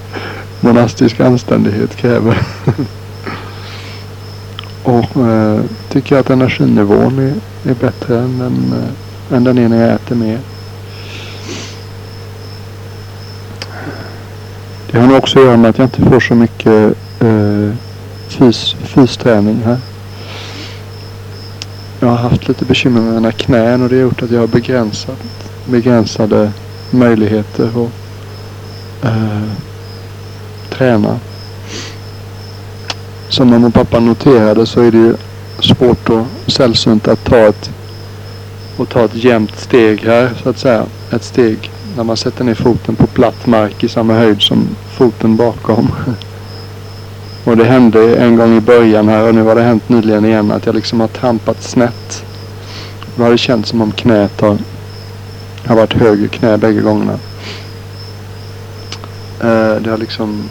monastisk 0.62 1.20
anständighet 1.20 1.96
kräver. 1.96 2.38
och 4.84 5.27
eh, 5.27 5.62
tycker 5.89 6.17
att 6.17 6.29
energinivån 6.29 7.20
är, 7.20 7.34
är 7.72 7.75
bättre 7.75 8.20
än 8.20 8.39
den, 8.39 8.74
eh, 8.74 9.38
än 9.38 9.43
den 9.43 9.58
är 9.58 9.70
när 9.70 9.82
jag 9.82 9.96
äter 9.96 10.15
mer. 10.15 10.39
Det 14.93 15.00
har 15.00 15.07
nog 15.07 15.17
också 15.17 15.39
att 15.39 15.45
göra 15.45 15.57
med 15.57 15.69
att 15.69 15.77
jag 15.77 15.85
inte 15.85 16.01
får 16.01 16.19
så 16.19 16.35
mycket 16.35 16.95
eh, 17.19 17.69
fys, 18.27 18.75
fysträning 18.83 19.62
här. 19.65 19.77
Jag 22.00 22.07
har 22.07 22.15
haft 22.15 22.47
lite 22.47 22.65
bekymmer 22.65 23.01
med 23.01 23.13
mina 23.13 23.31
knän 23.31 23.83
och 23.83 23.89
det 23.89 23.95
har 23.95 24.01
gjort 24.01 24.21
att 24.23 24.31
jag 24.31 24.39
har 24.39 24.47
begränsat, 24.47 25.17
begränsade 25.65 26.51
möjligheter 26.91 27.65
att 27.65 27.91
eh, 29.05 29.43
träna. 30.69 31.19
Som 33.29 33.50
mamma 33.50 33.67
och 33.67 33.73
pappa 33.73 34.00
noterade 34.00 34.65
så 34.65 34.81
är 34.81 34.91
det 34.91 34.97
ju 34.97 35.15
svårt 35.59 36.09
och 36.09 36.25
sällsynt 36.47 37.07
att 37.07 37.25
ta 37.25 37.38
ett, 37.38 37.71
och 38.77 38.89
ta 38.89 39.05
ett 39.05 39.15
jämnt 39.15 39.59
steg 39.59 40.01
här 40.01 40.31
så 40.43 40.50
att 40.50 40.57
säga. 40.59 40.85
Ett 41.12 41.23
steg 41.23 41.73
när 41.95 42.03
man 42.03 42.17
sätter 42.17 42.43
ner 42.43 42.55
foten 42.55 42.95
på 42.95 43.07
platt 43.07 43.47
mark 43.47 43.83
i 43.83 43.89
samma 43.89 44.13
höjd 44.13 44.41
som 44.41 44.67
foten 44.97 45.35
bakom. 45.35 45.91
Och 47.45 47.57
det 47.57 47.65
hände 47.65 48.15
en 48.15 48.35
gång 48.35 48.57
i 48.57 48.62
början 48.62 49.07
här 49.07 49.27
och 49.27 49.35
nu 49.35 49.43
har 49.43 49.55
det 49.55 49.62
hänt 49.62 49.89
nyligen 49.89 50.25
igen 50.25 50.51
att 50.51 50.65
jag 50.65 50.75
liksom 50.75 51.00
har 51.00 51.07
trampat 51.07 51.63
snett. 51.63 52.25
Då 53.15 53.23
har 53.23 53.31
det 53.31 53.38
känts 53.38 53.69
som 53.69 53.81
om 53.81 53.91
knät 53.91 54.41
har, 54.41 54.57
har 55.65 55.75
varit 55.75 55.93
höger 55.93 56.27
knä 56.27 56.57
bägge 56.57 56.81
gångerna. 56.81 57.13
Eh, 59.39 59.81
det 59.81 59.89
har 59.89 59.97
liksom... 59.97 60.50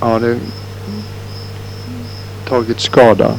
Ja, 0.00 0.18
det 0.18 0.38
tagit 2.48 2.80
skada. 2.80 3.34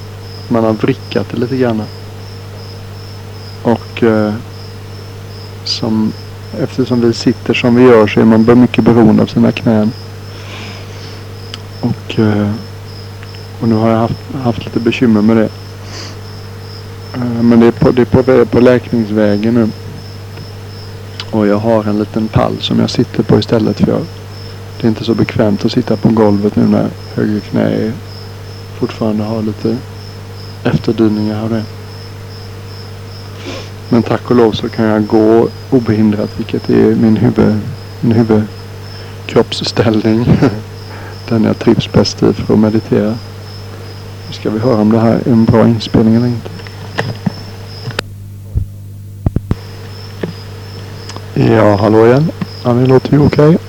Man 0.47 0.63
har 0.63 0.73
vrickat 0.73 1.27
det 1.31 1.37
lite 1.37 1.57
grann. 1.57 1.83
Och 3.63 4.03
eh, 4.03 4.33
som, 5.71 6.13
eftersom 6.59 7.01
vi 7.01 7.13
sitter 7.13 7.53
som 7.53 7.75
vi 7.75 7.83
gör 7.83 8.07
så 8.07 8.19
är 8.19 8.25
man 8.25 8.61
mycket 8.61 8.83
beroende 8.83 9.23
av 9.23 9.27
sina 9.27 9.51
knän. 9.51 9.91
Och, 11.81 12.19
eh, 12.19 12.51
och 13.61 13.67
nu 13.67 13.75
har 13.75 13.89
jag 13.89 13.97
haft, 13.97 14.35
haft 14.43 14.65
lite 14.65 14.79
bekymmer 14.79 15.21
med 15.21 15.37
det. 15.37 15.49
Eh, 17.13 17.43
men 17.43 17.59
det 17.59 17.67
är, 17.67 17.71
på, 17.71 17.91
det 17.91 18.01
är 18.01 18.05
på, 18.05 18.45
på 18.45 18.59
läkningsvägen 18.59 19.53
nu. 19.53 19.69
Och 21.31 21.47
jag 21.47 21.57
har 21.57 21.83
en 21.83 21.99
liten 21.99 22.27
pall 22.27 22.57
som 22.59 22.79
jag 22.79 22.89
sitter 22.89 23.23
på 23.23 23.39
istället 23.39 23.79
för 23.79 23.87
jag, 23.87 24.01
det 24.81 24.87
är 24.87 24.89
inte 24.89 25.03
så 25.03 25.13
bekvämt 25.13 25.65
att 25.65 25.71
sitta 25.71 25.97
på 25.97 26.09
golvet 26.09 26.55
nu 26.55 26.67
när 26.67 26.89
höger 27.15 27.39
knä 27.39 27.91
fortfarande 28.79 29.23
har 29.23 29.41
lite 29.41 29.77
efterdyningar 30.63 31.43
av 31.43 31.49
det. 31.49 31.63
Men 33.91 34.03
tack 34.03 34.31
och 34.31 34.35
lov 34.35 34.51
så 34.51 34.69
kan 34.69 34.85
jag 34.85 35.07
gå 35.07 35.47
obehindrat 35.69 36.29
vilket 36.37 36.69
är 36.69 36.95
min 36.95 37.17
huvud, 37.17 37.59
min 38.01 38.11
huvudkroppsställning. 38.11 40.25
Den 41.29 41.43
jag 41.43 41.59
trivs 41.59 41.91
bäst 41.91 42.23
i 42.23 42.33
för 42.33 42.53
att 42.53 42.59
meditera. 42.59 43.15
Nu 44.27 44.33
ska 44.33 44.49
vi 44.49 44.59
höra 44.59 44.81
om 44.81 44.91
det 44.91 44.99
här 44.99 45.13
är 45.13 45.31
en 45.31 45.45
bra 45.45 45.67
inspelning 45.67 46.15
eller 46.15 46.27
inte. 46.27 46.49
Ja, 51.33 51.75
hallå 51.75 52.05
igen. 52.05 52.31
Ja, 52.63 52.73
det 52.73 52.85
låter 52.85 53.11
ju 53.11 53.25
okej. 53.25 53.47
Okay. 53.47 53.60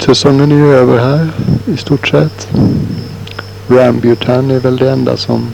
Jaktsäsongen 0.00 0.52
är 0.52 0.56
ju 0.56 0.74
över 0.74 0.98
här 0.98 1.28
i 1.66 1.76
stort 1.76 2.08
sett. 2.08 2.48
Rambutan 3.68 4.50
är 4.50 4.60
väl 4.60 4.76
det 4.76 4.90
enda 4.90 5.16
som 5.16 5.50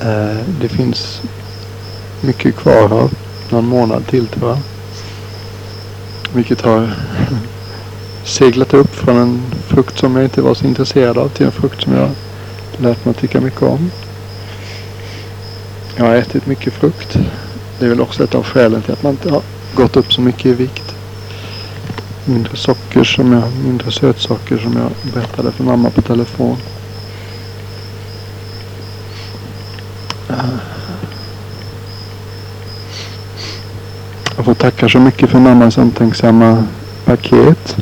eh, 0.00 0.36
det 0.60 0.68
finns 0.68 1.22
mycket 2.20 2.56
kvar 2.56 2.92
av 2.92 3.14
någon 3.50 3.66
månad 3.66 4.06
till 4.06 4.26
tror 4.26 4.48
jag. 4.50 4.58
Vilket 6.34 6.60
har 6.60 6.90
seglat 8.24 8.74
upp 8.74 8.94
från 8.94 9.16
en 9.16 9.42
frukt 9.66 9.98
som 9.98 10.16
jag 10.16 10.24
inte 10.24 10.42
var 10.42 10.54
så 10.54 10.66
intresserad 10.66 11.18
av 11.18 11.28
till 11.28 11.46
en 11.46 11.52
frukt 11.52 11.82
som 11.82 11.92
jag 11.92 12.10
lärt 12.76 13.04
mig 13.04 13.10
att 13.10 13.20
tycka 13.20 13.40
mycket 13.40 13.62
om. 13.62 13.90
Jag 15.96 16.04
har 16.04 16.14
ätit 16.14 16.46
mycket 16.46 16.72
frukt. 16.72 17.18
Det 17.78 17.84
är 17.84 17.88
väl 17.88 18.00
också 18.00 18.24
ett 18.24 18.34
av 18.34 18.44
skälen 18.44 18.82
till 18.82 18.92
att 18.92 19.02
man 19.02 19.12
inte 19.12 19.30
har 19.30 19.42
gått 19.74 19.96
upp 19.96 20.12
så 20.12 20.20
mycket 20.20 20.46
i 20.46 20.54
vikt. 20.54 20.87
Mindre 22.28 22.56
socker 22.56 23.04
som 23.04 23.32
jag, 23.32 23.42
mindre 23.64 23.90
sötsaker 23.90 24.58
som 24.58 24.76
jag 24.76 25.12
berättade 25.14 25.52
för 25.52 25.64
mamma 25.64 25.90
på 25.90 26.02
telefon. 26.02 26.56
Jag 34.36 34.44
får 34.44 34.54
tacka 34.54 34.88
så 34.88 34.98
mycket 34.98 35.30
för 35.30 35.38
mammas 35.38 35.78
omtänksamma 35.78 36.64
paket. 37.04 37.76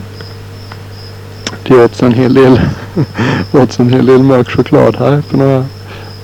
Det 1.63 1.85
åts 1.85 2.03
en 2.03 2.15
hel 2.15 2.35
del, 2.35 2.61
åts 3.53 3.81
en 3.81 3.91
hel 3.91 4.07
del 4.07 4.23
mörk 4.23 4.51
choklad 4.51 4.97
här 4.97 5.23
för 5.23 5.39
några 5.39 5.67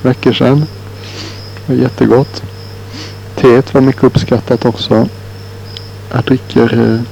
veckor 0.02 0.33
sedan. 0.33 0.67
Det 1.67 1.73
var 1.75 1.83
jättegott. 1.83 2.43
teet 3.37 3.75
var 3.75 3.81
mycket 3.81 4.05
uppskattat 4.05 4.64
också. 4.64 5.09
Jag 6.12 6.25
dricker 6.25 6.95
eh, 6.95 7.12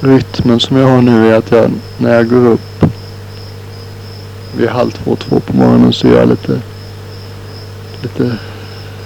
rytmen 0.00 0.60
som 0.60 0.76
jag 0.76 0.88
har 0.88 1.02
nu 1.02 1.28
är 1.32 1.38
att 1.38 1.50
jag 1.50 1.70
när 1.98 2.14
jag 2.14 2.28
går 2.28 2.46
upp 2.46 2.84
vid 4.56 4.68
halv 4.68 4.90
två, 4.90 5.16
två 5.16 5.40
på 5.40 5.56
morgonen 5.56 5.92
så 5.92 6.06
gör 6.06 6.18
jag 6.18 6.28
lite, 6.28 6.60
lite, 8.02 8.38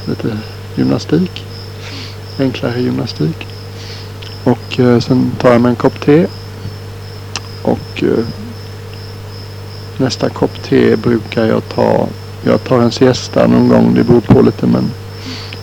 lite 0.09 0.39
gymnastik. 0.77 1.45
Enklare 2.39 2.81
gymnastik. 2.81 3.47
Och 4.45 4.81
eh, 4.81 5.01
sen 5.01 5.31
tar 5.39 5.53
jag 5.53 5.61
mig 5.61 5.71
en 5.71 5.77
kopp 5.77 6.01
te. 6.01 6.27
Och 7.63 8.03
eh, 8.03 8.25
nästa 9.97 10.29
kopp 10.29 10.63
te 10.63 10.97
brukar 10.97 11.47
jag 11.47 11.69
ta. 11.69 12.09
Jag 12.45 12.65
tar 12.65 12.81
en 12.81 12.93
siesta 12.93 13.47
någon 13.47 13.69
gång. 13.69 13.95
Det 13.95 14.05
beror 14.05 14.21
på 14.21 14.43
lite 14.43 14.67
men 14.67 14.91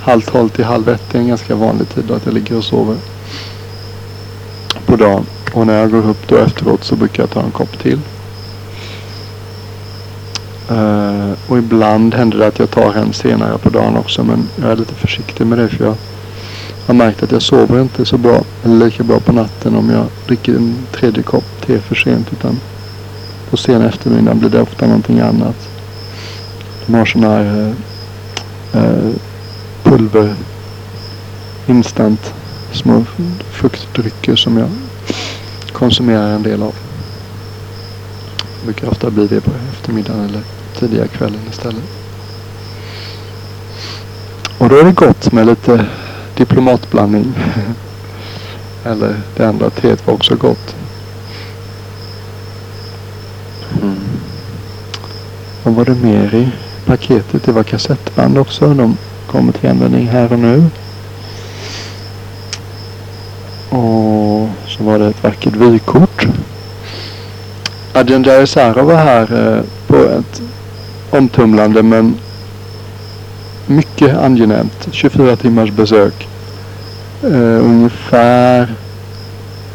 halv 0.02 0.22
tolv 0.22 0.50
till 0.50 0.66
halv 0.66 0.90
ett 0.90 1.16
är 1.16 1.20
en 1.20 1.28
ganska 1.28 1.56
vanlig 1.56 1.90
tid 1.90 2.04
då 2.08 2.14
att 2.14 2.26
jag 2.26 2.34
ligger 2.34 2.58
och 2.58 2.64
sover. 2.64 2.98
På 4.89 4.96
dagen. 4.96 5.25
Och 5.53 5.67
när 5.67 5.79
jag 5.79 5.91
går 5.91 6.10
upp 6.10 6.27
då 6.27 6.38
efteråt 6.38 6.84
så 6.84 6.96
brukar 6.96 7.24
jag 7.24 7.29
ta 7.29 7.41
en 7.41 7.51
kopp 7.51 7.79
till. 7.79 8.00
Uh, 10.72 11.31
och 11.48 11.58
ibland 11.58 12.13
händer 12.13 12.38
det 12.38 12.48
att 12.48 12.60
jag 12.60 12.72
tar 12.72 12.93
en 12.93 13.13
senare 13.13 13.58
på 13.58 13.69
dagen 13.69 13.98
också 13.98 14.24
men 14.24 14.48
jag 14.62 14.72
är 14.72 14.75
lite 14.75 14.93
försiktig 14.93 15.48
med 15.48 15.58
det 15.58 15.67
för 15.67 15.86
jag 15.86 15.96
har 16.88 16.93
märkt 16.93 17.24
att 17.24 17.31
jag 17.31 17.41
sover 17.41 17.81
inte 17.81 18.05
så 18.05 18.17
bra 18.17 18.43
eller 18.63 18.86
lika 18.86 19.03
bra 19.03 19.19
på 19.19 19.31
natten 19.31 19.75
om 19.75 19.89
jag 19.89 20.05
dricker 20.27 20.55
en 20.55 20.75
tredje 20.91 21.24
kopp 21.24 21.43
te 21.65 21.79
för 21.79 21.96
sent 21.96 22.27
utan 22.34 22.60
på 23.50 23.58
sen 23.58 23.81
eftermiddag 23.81 24.34
blir 24.34 24.50
det 24.50 24.62
ofta 24.62 24.86
någonting 24.86 25.19
annat. 25.19 25.69
De 26.86 26.93
har 26.93 27.05
sådana 27.05 27.36
här 27.36 27.74
uh, 28.75 29.12
pulver 29.84 30.36
instant 31.67 32.34
små 32.72 33.06
fruktdrycker 33.52 34.36
som 34.36 34.58
jag 34.58 34.70
konsumerar 35.72 36.30
en 36.30 36.44
del 36.44 36.64
av. 36.64 36.76
Det 38.60 38.66
brukar 38.66 38.88
ofta 38.88 39.10
bli 39.10 39.28
det 39.28 39.42
på 39.42 39.52
eftermiddagen 39.72 40.26
eller 40.26 40.42
tidiga 40.80 41.08
kvällen 41.08 41.40
istället. 41.52 41.84
Och 44.58 44.70
då 44.70 44.76
är 44.76 44.84
det 44.84 44.92
gott 44.92 45.32
med 45.32 45.46
lite 45.46 45.86
diplomatblandning. 46.38 47.34
eller 48.84 49.22
det 49.38 49.46
andra 49.46 49.70
teet 49.70 50.08
var 50.08 50.14
också 50.14 50.36
gott. 50.36 50.76
Mm. 53.82 54.00
Vad 55.64 55.74
var 55.74 55.86
det 55.86 55.96
mer 55.96 56.36
i 56.36 56.50
paketet? 56.86 57.44
Det 57.44 57.52
var 57.52 57.64
kassettband 57.64 58.38
också. 58.38 58.74
De 58.74 58.98
kommer 59.28 59.52
till 59.52 59.70
användning 59.70 60.08
här 60.08 60.34
och 60.34 60.40
nu. 60.40 60.70
Och 63.70 64.50
så 64.68 64.84
var 64.84 65.00
det 65.00 65.08
ett 65.08 65.24
vackert 65.24 65.56
vykort. 65.56 66.28
Adjan 67.94 68.24
Jaisara 68.24 68.84
var 68.84 68.96
här 68.96 69.58
eh, 69.58 69.64
på 69.88 69.96
ett 69.96 70.42
omtumlande 71.10 71.84
men 71.84 72.16
mycket 73.70 74.18
angenämt 74.18 74.88
24 74.92 75.36
timmars 75.36 75.72
besök. 75.72 76.28
Uh, 77.24 77.66
ungefär 77.66 78.74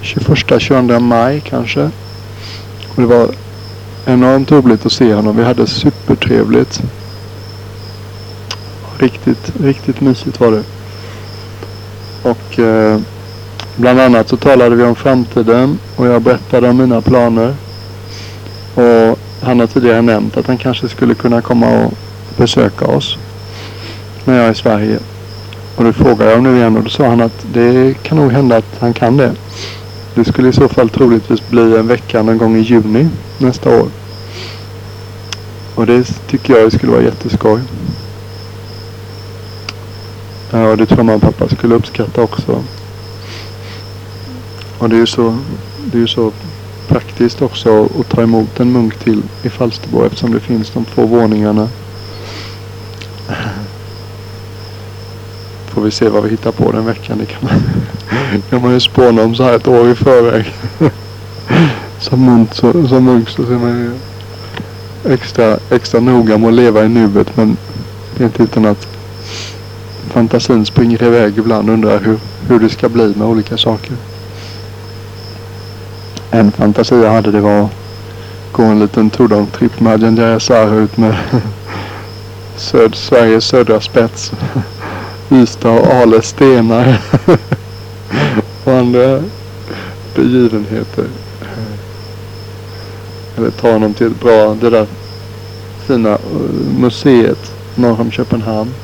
21-22 0.02 1.00
maj 1.00 1.40
kanske. 1.40 1.90
Och 2.88 3.02
det 3.02 3.06
var 3.06 3.28
enormt 4.06 4.52
roligt 4.52 4.86
att 4.86 4.92
se 4.92 5.14
honom. 5.14 5.36
Vi 5.36 5.44
hade 5.44 5.66
supertrevligt. 5.66 6.82
Riktigt, 8.98 9.52
riktigt 9.60 10.00
mysigt 10.00 10.40
var 10.40 10.50
det. 10.50 10.62
Och 12.22 12.58
uh, 12.58 13.00
bland 13.76 14.00
annat 14.00 14.28
så 14.28 14.36
talade 14.36 14.76
vi 14.76 14.82
om 14.82 14.94
framtiden 14.94 15.78
och 15.96 16.06
jag 16.06 16.22
berättade 16.22 16.68
om 16.68 16.76
mina 16.76 17.00
planer. 17.00 17.54
Och 18.74 19.18
han 19.42 19.60
har 19.60 19.66
tidigare 19.66 20.02
nämnt 20.02 20.36
att 20.36 20.46
han 20.46 20.58
kanske 20.58 20.88
skulle 20.88 21.14
kunna 21.14 21.42
komma 21.42 21.84
och 21.84 21.92
besöka 22.36 22.84
oss 22.84 23.16
när 24.24 24.36
jag 24.36 24.46
är 24.46 24.52
i 24.52 24.54
Sverige. 24.54 24.98
Och 25.76 25.84
då 25.84 25.92
frågade 25.92 26.30
jag 26.30 26.38
om 26.38 26.44
nu 26.44 26.56
igen 26.56 26.76
och 26.76 26.82
då 26.82 26.90
sa 26.90 27.06
han 27.06 27.20
att 27.20 27.46
det 27.52 27.94
kan 28.02 28.18
nog 28.18 28.32
hända 28.32 28.56
att 28.56 28.78
han 28.80 28.92
kan 28.92 29.16
det. 29.16 29.32
Det 30.14 30.24
skulle 30.24 30.48
i 30.48 30.52
så 30.52 30.68
fall 30.68 30.88
troligtvis 30.88 31.48
bli 31.48 31.76
en 31.76 31.86
vecka 31.86 32.22
någon 32.22 32.38
gång 32.38 32.56
i 32.56 32.60
juni 32.60 33.08
nästa 33.38 33.80
år. 33.80 33.88
Och 35.74 35.86
det 35.86 36.04
tycker 36.28 36.56
jag 36.56 36.72
skulle 36.72 36.92
vara 36.92 37.02
jätteskoj. 37.02 37.60
Ja, 40.50 40.68
och 40.68 40.76
det 40.76 40.86
tror 40.86 41.02
man 41.02 41.20
pappa 41.20 41.48
skulle 41.48 41.74
uppskatta 41.74 42.22
också. 42.22 42.62
Och 44.78 44.88
det 44.88 44.96
är 44.96 45.00
ju 45.00 45.06
så, 45.06 45.38
det 45.84 45.96
är 45.96 46.00
ju 46.00 46.08
så 46.08 46.32
praktiskt 46.88 47.42
också 47.42 47.88
att 48.00 48.08
ta 48.08 48.22
emot 48.22 48.60
en 48.60 48.72
munk 48.72 48.96
till 48.98 49.22
i 49.42 49.48
Falsterbo 49.48 50.04
eftersom 50.04 50.32
det 50.32 50.40
finns 50.40 50.70
de 50.70 50.84
två 50.84 51.06
våningarna. 51.06 51.68
Får 55.66 55.82
vi 55.82 55.90
se 55.90 56.08
vad 56.08 56.22
vi 56.22 56.30
hittar 56.30 56.52
på 56.52 56.72
den 56.72 56.86
veckan. 56.86 57.18
Det 57.18 57.26
kan 57.26 57.40
man, 57.42 57.62
kan 58.50 58.62
man 58.62 58.72
ju 58.72 58.80
spåna 58.80 59.22
om 59.22 59.34
så 59.34 59.42
här 59.42 59.56
ett 59.56 59.68
år 59.68 59.90
i 59.90 59.94
förväg. 59.94 60.54
som 62.00 62.24
munk 62.24 62.54
så, 62.54 62.88
som 62.88 63.04
munk 63.04 63.28
så 63.28 63.42
är 63.42 63.58
man 63.58 63.78
ju 63.78 63.90
extra, 65.12 65.58
extra 65.70 66.00
noga 66.00 66.38
med 66.38 66.48
att 66.48 66.54
leva 66.54 66.84
i 66.84 66.88
nuet 66.88 67.36
men 67.36 67.56
det 68.16 68.22
är 68.22 68.26
inte 68.26 68.42
utan 68.42 68.64
att 68.64 68.88
fantasin 70.10 70.66
springer 70.66 71.02
iväg 71.02 71.38
ibland 71.38 71.68
och 71.68 71.74
undrar 71.74 72.00
hur, 72.00 72.18
hur 72.48 72.60
det 72.60 72.68
ska 72.68 72.88
bli 72.88 73.14
med 73.16 73.28
olika 73.28 73.56
saker 73.56 73.96
en 76.34 76.52
fantasi 76.52 76.94
jag 76.94 77.12
hade 77.12 77.30
det 77.30 77.40
var 77.40 77.60
att 77.62 77.70
gå 78.52 78.62
en 78.62 78.78
liten 78.80 79.10
tripp 79.10 79.80
med 79.80 80.02
Janjaya 80.02 80.64
ut 80.74 80.96
med 80.96 81.14
söd, 82.56 82.94
Sveriges 82.94 83.44
södra 83.44 83.80
spets. 83.80 84.32
Ystad 85.30 85.70
och 85.70 85.86
Ale 85.86 86.22
stenar. 86.22 87.00
och 88.64 88.72
andra 88.72 89.22
begivenheter. 90.14 91.04
Eller 93.36 93.50
ta 93.50 93.72
honom 93.72 93.94
till 93.94 94.06
ett 94.06 94.20
bra, 94.20 94.56
det 94.60 94.70
där 94.70 94.86
fina 95.86 96.10
eh, 96.10 96.18
museet 96.78 97.52
norr 97.74 98.00
om 98.00 98.10
Köpenhamn. 98.10 98.74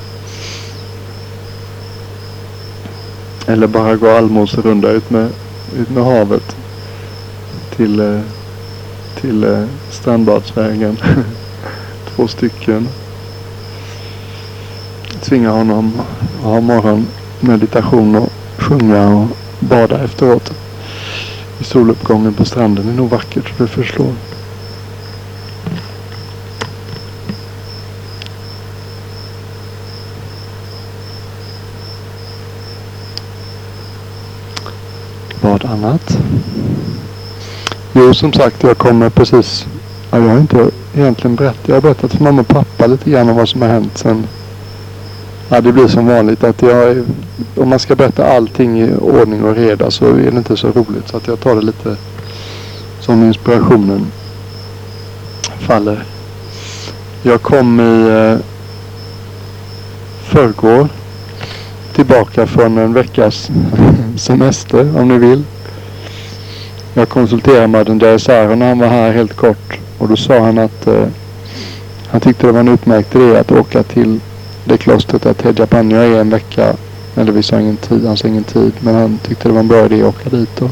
Eller 3.46 3.66
bara 3.66 3.96
gå 3.96 4.10
allmoserunda 4.10 4.90
ut 4.90 5.10
med, 5.10 5.28
ut 5.78 5.90
med 5.90 6.04
havet 6.04 6.56
till, 7.80 8.00
eh, 8.00 8.20
till 9.20 9.44
eh, 9.44 9.64
Strandbadsvägen. 9.90 10.96
Två 12.16 12.28
stycken. 12.28 12.88
Tvinga 15.22 15.50
honom 15.50 15.92
att 16.38 16.44
ha 16.44 16.60
morgonmeditation 16.60 18.16
och 18.16 18.32
sjunga 18.58 19.08
och 19.08 19.26
bada 19.60 20.04
efteråt. 20.04 20.52
I 21.60 21.64
soluppgången 21.64 22.34
på 22.34 22.44
stranden. 22.44 22.86
Det 22.86 22.92
är 22.92 22.96
nog 22.96 23.10
vackert 23.10 23.58
det 23.58 23.66
förslår. 23.66 24.12
Vad 35.40 35.64
annat? 35.64 36.18
Jo, 37.92 38.14
som 38.14 38.32
sagt, 38.32 38.62
jag 38.62 38.78
kommer 38.78 39.10
precis... 39.10 39.66
Ja, 40.10 40.18
jag 40.18 40.28
har 40.28 40.38
inte 40.38 40.70
egentligen 40.94 41.36
berättat. 41.36 41.68
Jag 41.68 41.74
har 41.74 41.82
berättat 41.82 42.12
för 42.12 42.24
mamma 42.24 42.40
och 42.40 42.48
pappa 42.48 42.86
lite 42.86 43.10
grann 43.10 43.28
om 43.28 43.36
vad 43.36 43.48
som 43.48 43.62
har 43.62 43.68
hänt 43.68 43.98
sen. 43.98 44.26
Ja, 45.48 45.60
det 45.60 45.72
blir 45.72 45.88
som 45.88 46.06
vanligt 46.06 46.44
att 46.44 46.62
jag... 46.62 47.04
Om 47.56 47.68
man 47.68 47.78
ska 47.78 47.96
berätta 47.96 48.32
allting 48.32 48.80
i 48.80 48.94
ordning 49.00 49.44
och 49.44 49.56
reda 49.56 49.90
så 49.90 50.06
är 50.06 50.30
det 50.30 50.36
inte 50.36 50.56
så 50.56 50.68
roligt. 50.68 51.08
Så 51.08 51.16
att 51.16 51.26
jag 51.26 51.40
tar 51.40 51.54
det 51.54 51.62
lite 51.62 51.96
som 53.00 53.24
inspirationen 53.24 54.06
faller. 55.58 56.04
Jag 57.22 57.42
kom 57.42 57.80
i 57.80 58.08
eh, 58.08 58.38
förrgår 60.22 60.88
tillbaka 61.94 62.46
från 62.46 62.78
en 62.78 62.92
veckas 62.92 63.50
semester 64.16 64.98
om 64.98 65.08
ni 65.08 65.18
vill. 65.18 65.44
Jag 66.94 67.08
konsulterade 67.08 67.66
Madden 67.66 67.98
Jaisaro 67.98 68.54
när 68.54 68.68
han 68.68 68.78
var 68.78 68.86
här 68.86 69.12
helt 69.12 69.36
kort. 69.36 69.78
Och 69.98 70.08
då 70.08 70.16
sa 70.16 70.38
han 70.38 70.58
att 70.58 70.86
eh, 70.86 71.06
han 72.08 72.20
tyckte 72.20 72.46
det 72.46 72.52
var 72.52 72.60
en 72.60 72.68
utmärkt 72.68 73.14
idé 73.14 73.38
att 73.38 73.52
åka 73.52 73.82
till 73.82 74.20
det 74.64 74.78
klostret 74.78 75.22
där 75.22 75.34
Tejapanya 75.34 76.02
är 76.02 76.20
en 76.20 76.30
vecka. 76.30 76.76
Eller 77.16 77.32
vi 77.32 77.42
sa 77.42 77.60
ingen 77.60 77.76
tid, 77.76 78.06
han 78.06 78.16
sa 78.16 78.28
ingen 78.28 78.44
tid. 78.44 78.72
Men 78.80 78.94
han 78.94 79.18
tyckte 79.18 79.48
det 79.48 79.52
var 79.52 79.60
en 79.60 79.68
bra 79.68 79.84
idé 79.84 80.02
att 80.02 80.08
åka 80.08 80.36
dit 80.36 80.48
då. 80.58 80.70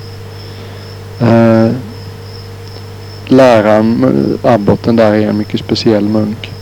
Eh, 1.27 1.71
läraren, 3.27 4.05
eh, 4.43 4.53
abboten 4.53 4.97
där 4.97 5.13
är 5.13 5.29
en 5.29 5.39
mycket 5.39 5.61
speciell 5.61 6.09
munk. 6.09 6.53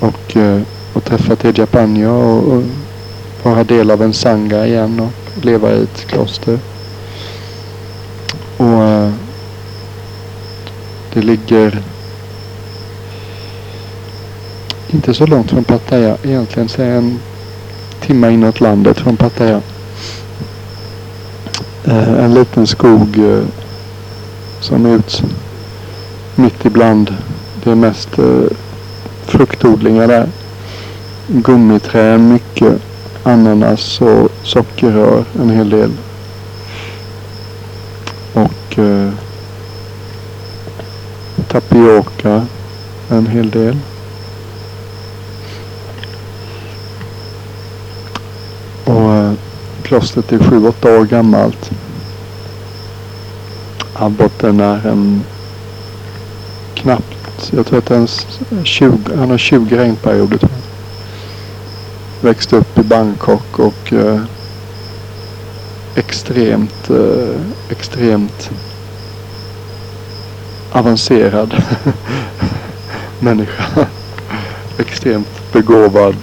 Och, 0.00 0.36
eh, 0.36 0.60
och 0.92 1.04
träffa 1.04 1.36
Tejapanya 1.36 2.12
och, 2.12 2.52
och 2.52 2.62
vara 3.42 3.64
del 3.64 3.90
av 3.90 4.02
en 4.02 4.12
sanga 4.12 4.66
igen 4.66 5.00
och 5.00 5.44
leva 5.44 5.72
i 5.72 5.82
ett 5.82 6.06
kloster. 6.06 6.58
Och 8.58 8.82
eh, 8.82 9.10
det 11.12 11.22
ligger 11.22 11.82
inte 14.90 15.14
så 15.14 15.26
långt 15.26 15.50
från 15.50 15.64
Pattaya. 15.64 16.16
Egentligen 16.22 16.68
så 16.68 16.82
är 16.82 16.96
en 16.96 17.18
timme 18.00 18.30
inåt 18.30 18.60
landet 18.60 18.98
från 18.98 19.16
Pattaya. 19.16 19.60
Eh, 21.84 22.24
en 22.24 22.34
liten 22.34 22.66
skog 22.66 23.18
eh, 23.18 23.44
som 24.60 24.86
är 24.86 24.94
ut 24.94 25.22
mitt 26.34 26.64
ibland 26.64 27.14
det 27.64 27.70
är 27.70 27.74
mest 27.74 28.08
fruktodlingar 29.24 30.08
där. 30.08 30.28
Gummiträd 31.26 32.20
mycket 32.20 32.82
ananas 33.22 34.00
och 34.00 34.30
sockerrör 34.42 35.24
en 35.40 35.50
hel 35.50 35.70
del. 35.70 35.90
Och 38.78 38.84
eh, 38.84 39.12
tapioka 41.48 42.46
en 43.10 43.26
hel 43.26 43.50
del. 43.50 43.76
Och 48.84 49.14
eh, 49.14 49.32
klostret 49.82 50.32
är 50.32 50.38
sju, 50.38 50.66
åtta 50.66 50.98
år 50.98 51.04
gammalt. 51.04 51.70
Abboten 53.94 54.60
är 54.60 54.86
en 54.86 55.22
knappt, 56.74 57.52
jag 57.52 57.66
tror 57.66 57.78
att 57.78 57.86
den 57.86 58.08
20, 58.64 58.98
han 59.16 59.30
har 59.30 59.38
20 59.38 59.76
regnperioder. 59.76 60.38
Tror 60.38 60.52
jag 60.52 60.68
växte 62.20 62.56
upp 62.56 62.78
i 62.78 62.82
Bangkok 62.82 63.58
och 63.58 63.92
eh, 63.92 64.20
extremt, 65.94 66.90
eh, 66.90 67.40
extremt 67.70 68.50
avancerad 70.78 71.54
människa. 73.20 73.86
extremt 74.78 75.52
begåvad, 75.52 76.16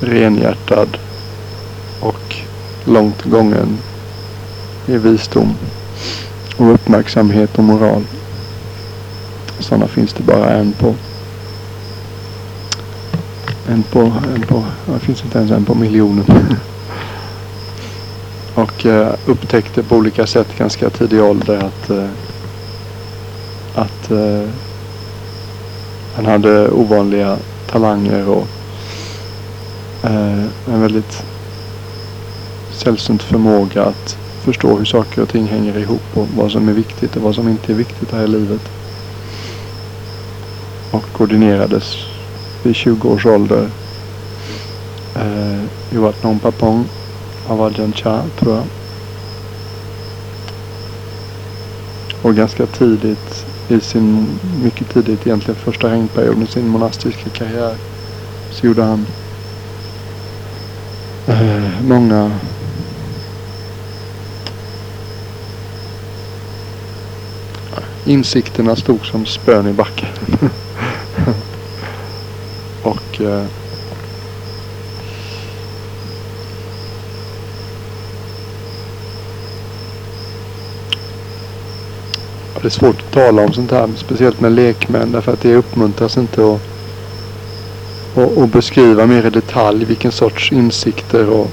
renhjärtad 0.00 0.98
och 2.00 2.36
långt 2.84 3.22
gången 3.22 3.78
i 4.86 4.96
visdom 4.96 5.54
och 6.56 6.74
uppmärksamhet 6.74 7.58
och 7.58 7.64
moral. 7.64 8.02
Sådana 9.58 9.86
finns 9.86 10.12
det 10.12 10.22
bara 10.22 10.50
en 10.50 10.72
på 10.72 10.94
en 13.68 13.82
på, 13.82 14.12
en 14.34 14.42
på, 14.48 14.64
det 14.86 14.98
finns 14.98 15.24
inte 15.24 15.38
ens 15.38 15.50
en 15.50 15.64
på 15.64 15.74
miljonen. 15.74 16.24
och 18.54 18.86
eh, 18.86 19.14
upptäckte 19.26 19.82
på 19.82 19.96
olika 19.96 20.26
sätt 20.26 20.58
ganska 20.58 20.90
tidig 20.90 21.22
ålder 21.22 21.56
att, 21.58 21.90
eh, 21.90 22.08
att 23.74 24.10
eh, 24.10 24.48
han 26.14 26.26
hade 26.26 26.70
ovanliga 26.70 27.38
talanger 27.70 28.28
och 28.28 28.46
eh, 30.02 30.44
en 30.66 30.80
väldigt 30.80 31.22
sällsynt 32.72 33.22
förmåga 33.22 33.82
att 33.84 34.18
förstå 34.44 34.78
hur 34.78 34.84
saker 34.84 35.22
och 35.22 35.28
ting 35.28 35.46
hänger 35.46 35.78
ihop 35.78 36.02
och 36.14 36.28
vad 36.36 36.52
som 36.52 36.68
är 36.68 36.72
viktigt 36.72 37.16
och 37.16 37.22
vad 37.22 37.34
som 37.34 37.48
inte 37.48 37.72
är 37.72 37.76
viktigt 37.76 38.12
här 38.12 38.24
i 38.24 38.28
livet. 38.28 38.60
Och 40.90 41.04
koordinerades 41.12 41.96
vid 42.62 42.76
20 42.76 43.08
års 43.08 43.26
ålder 43.26 43.70
eh, 45.16 45.62
i 45.90 45.96
Wat 45.96 46.22
Nong 46.22 46.38
Papong 46.38 46.84
av 47.48 47.62
Ajahn 47.62 47.92
tror 48.38 48.54
jag. 48.54 48.64
Och 52.22 52.34
ganska 52.34 52.66
tidigt, 52.66 53.46
i 53.72 53.80
sin, 53.80 54.26
mycket 54.64 54.88
tidigt 54.88 55.26
egentligen 55.26 55.60
första 55.60 55.90
regnperioden 55.90 56.42
i 56.42 56.46
sin 56.46 56.68
monastiska 56.68 57.30
karriär, 57.30 57.76
så 58.50 58.66
gjorde 58.66 58.82
han 58.82 59.06
eh, 61.26 61.82
många 61.82 62.30
Insikterna 68.04 68.76
stod 68.76 69.06
som 69.06 69.26
spön 69.26 69.66
i 69.66 69.72
backen. 69.72 70.08
Och 72.82 73.20
eh, 73.20 73.46
Det 82.62 82.68
är 82.68 82.70
svårt 82.70 83.00
att 83.00 83.12
tala 83.12 83.42
om 83.42 83.52
sånt 83.52 83.70
här, 83.70 83.88
speciellt 83.96 84.40
med 84.40 84.52
lekmän, 84.52 85.12
därför 85.12 85.32
att 85.32 85.40
det 85.40 85.54
uppmuntras 85.54 86.16
inte 86.16 86.54
att, 86.54 86.60
att, 88.16 88.38
att 88.38 88.52
beskriva 88.52 89.06
mer 89.06 89.26
i 89.26 89.30
detalj 89.30 89.84
vilken 89.84 90.12
sorts 90.12 90.52
insikter 90.52 91.28
och 91.28 91.50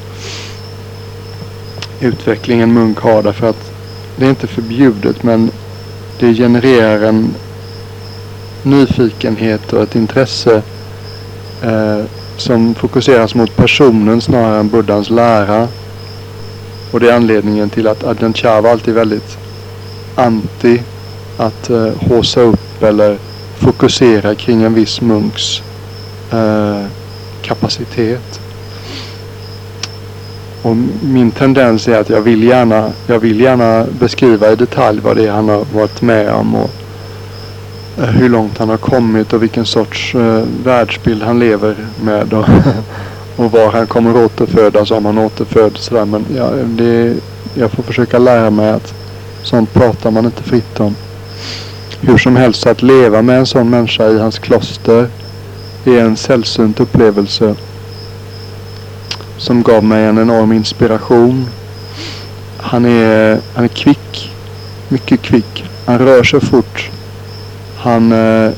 utveckling 2.02 2.62
en 2.62 2.74
munk 2.74 3.00
har, 3.00 3.24
därför 3.24 3.50
att 3.50 3.72
det 4.16 4.26
är 4.26 4.30
inte 4.30 4.48
förbjudet, 4.48 5.24
men 5.24 5.52
det 6.20 6.34
genererar 6.34 7.02
en 7.02 7.34
nyfikenhet 8.64 9.74
och 9.74 9.84
ett 9.84 9.96
intresse 9.96 10.62
eh, 11.64 12.04
som 12.38 12.76
fokuseras 12.76 13.36
mot 13.36 13.56
personen 13.56 14.22
snarare 14.22 14.60
än 14.60 14.70
buddhans 14.70 15.10
lära. 15.10 15.68
Och 16.92 17.00
det 17.00 17.10
är 17.10 17.16
anledningen 17.16 17.70
till 17.70 17.88
att 17.88 18.04
Adjan 18.04 18.34
Chava 18.34 18.72
alltid 18.72 18.94
är 18.94 19.00
väldigt 19.00 19.38
anti 20.16 20.82
att 21.40 21.70
eh, 21.70 21.92
håsa 22.10 22.42
upp 22.42 22.84
eller 22.84 23.18
fokusera 23.58 24.36
kring 24.36 24.64
en 24.64 24.74
viss 24.74 25.02
munks 25.02 25.62
eh, 26.32 26.86
kapacitet. 27.42 28.40
Och 30.62 30.76
min 31.02 31.32
tendens 31.32 31.88
är 31.88 32.00
att 32.00 32.10
jag 32.10 32.22
vill 32.22 32.44
gärna, 32.44 32.92
jag 33.08 33.20
vill 33.20 33.40
gärna 33.40 33.86
beskriva 34.00 34.52
i 34.52 34.56
detalj 34.56 35.00
vad 35.04 35.18
det 35.18 35.28
är 35.28 35.32
han 35.32 35.50
har 35.50 35.66
varit 35.74 36.02
med 36.02 36.30
om 36.34 36.56
och 36.56 36.70
Eh, 38.00 38.06
hur 38.06 38.30
långt 38.30 38.58
han 38.58 38.70
har 38.70 38.78
kommit 38.78 39.34
och 39.34 39.44
vilken 39.44 39.66
sorts 39.66 40.16
eh, 40.16 40.44
världsbild 40.64 41.24
han 41.24 41.40
lever 41.40 41.76
med. 42.04 42.34
Och, 42.34 42.46
och 43.36 43.52
var 43.52 43.72
han 43.72 43.88
kommer 43.88 44.26
återfödas 44.26 44.92
om 44.92 45.06
han 45.06 45.18
återföds. 45.18 45.86
Sådär. 45.86 46.06
Men 46.06 46.26
ja, 46.36 46.50
det, 46.66 47.16
jag 47.54 47.72
får 47.72 47.84
försöka 47.84 48.20
lära 48.20 48.50
mig 48.50 48.70
att 48.70 48.94
sånt 49.44 49.74
pratar 49.74 50.12
man 50.12 50.26
inte 50.26 50.44
fritt 50.44 50.80
om. 50.80 50.96
Hur 52.02 52.18
som 52.18 52.36
helst 52.36 52.68
att 52.68 52.82
leva 52.82 53.22
med 53.22 53.40
en 53.40 53.46
sån 53.46 53.70
människa 53.70 54.08
i 54.08 54.20
hans 54.20 54.40
kloster 54.40 55.08
är 55.86 56.00
en 56.00 56.18
sällsynt 56.18 56.80
upplevelse 56.80 57.56
som 59.38 59.64
gav 59.64 59.84
mig 59.84 60.06
en 60.06 60.18
enorm 60.18 60.52
inspiration. 60.52 61.48
Han 62.58 62.86
är, 62.86 63.40
han 63.56 63.64
är 63.64 63.68
kvick. 63.68 64.32
Mycket 64.88 65.22
kvick. 65.22 65.66
Han 65.86 66.00
rör 66.00 66.24
sig 66.24 66.42
fort. 66.42 66.90
Han 67.78 68.12
eh, 68.12 68.52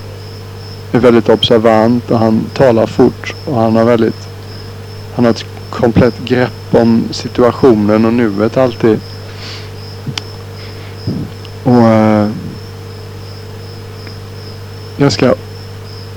är 0.91 0.99
väldigt 0.99 1.29
observant 1.29 2.11
och 2.11 2.19
han 2.19 2.45
talar 2.53 2.87
fort 2.87 3.35
och 3.45 3.55
han 3.55 3.75
har 3.75 3.85
väldigt 3.85 4.27
han 5.15 5.25
har 5.25 5.31
ett 5.31 5.45
komplett 5.69 6.19
grepp 6.25 6.67
om 6.71 7.03
situationen 7.11 8.05
och 8.05 8.13
nuet 8.13 8.57
alltid. 8.57 8.99
Och 11.63 11.87
eh, 11.87 12.10
ganska 15.01 15.33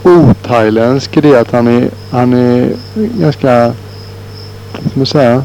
othailändsk 0.03 1.17
i 1.17 1.21
det 1.21 1.41
att 1.41 1.51
han 1.51 1.69
är, 1.69 1.91
han 2.11 2.33
är 2.33 2.73
ganska, 2.95 3.75
vad 4.73 4.91
ska 4.91 4.99
man 4.99 5.07
säga, 5.07 5.45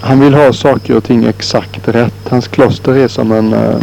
han 0.00 0.20
vill 0.20 0.34
ha 0.34 0.52
saker 0.52 0.96
och 0.96 1.04
ting 1.04 1.24
exakt 1.24 1.88
rätt. 1.88 2.28
Hans 2.28 2.48
kloster 2.48 2.96
är 2.96 3.08
som 3.08 3.32
en 3.32 3.52
eh, 3.52 3.80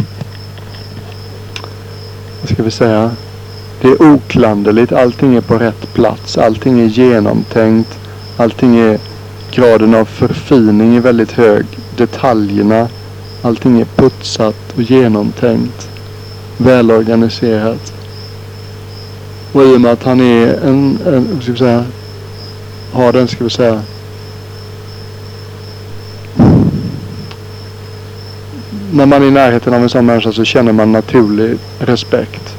vad 2.40 2.50
ska 2.50 2.62
vi 2.62 2.70
säga, 2.70 3.10
det 3.80 3.88
är 3.88 4.02
oklanderligt. 4.02 4.92
Allting 4.92 5.36
är 5.36 5.40
på 5.40 5.58
rätt 5.58 5.94
plats. 5.94 6.38
Allting 6.38 6.80
är 6.80 6.86
genomtänkt. 6.86 7.98
Allting 8.36 8.76
är, 8.76 8.98
graden 9.50 9.94
av 9.94 10.04
förfining 10.04 10.96
är 10.96 11.00
väldigt 11.00 11.32
hög. 11.32 11.66
Detaljerna, 11.96 12.88
allting 13.42 13.80
är 13.80 13.86
putsat 13.96 14.72
och 14.76 14.82
genomtänkt. 14.82 15.88
Välorganiserat. 16.56 17.97
Och 19.52 19.62
i 19.62 19.76
och 19.76 19.80
med 19.80 19.92
att 19.92 20.02
han 20.02 20.20
är 20.20 20.54
en, 20.54 20.98
en 21.06 21.34
vad 21.34 21.42
ska 21.42 21.52
vi 21.52 21.58
säga, 21.58 21.84
har 22.92 23.12
den, 23.12 23.28
ska 23.28 23.44
vi 23.44 23.50
säga, 23.50 23.82
när 28.92 29.06
man 29.06 29.22
är 29.22 29.26
i 29.26 29.30
närheten 29.30 29.74
av 29.74 29.82
en 29.82 29.88
sån 29.88 30.06
människa 30.06 30.32
så 30.32 30.44
känner 30.44 30.72
man 30.72 30.92
naturlig 30.92 31.58
respekt. 31.78 32.54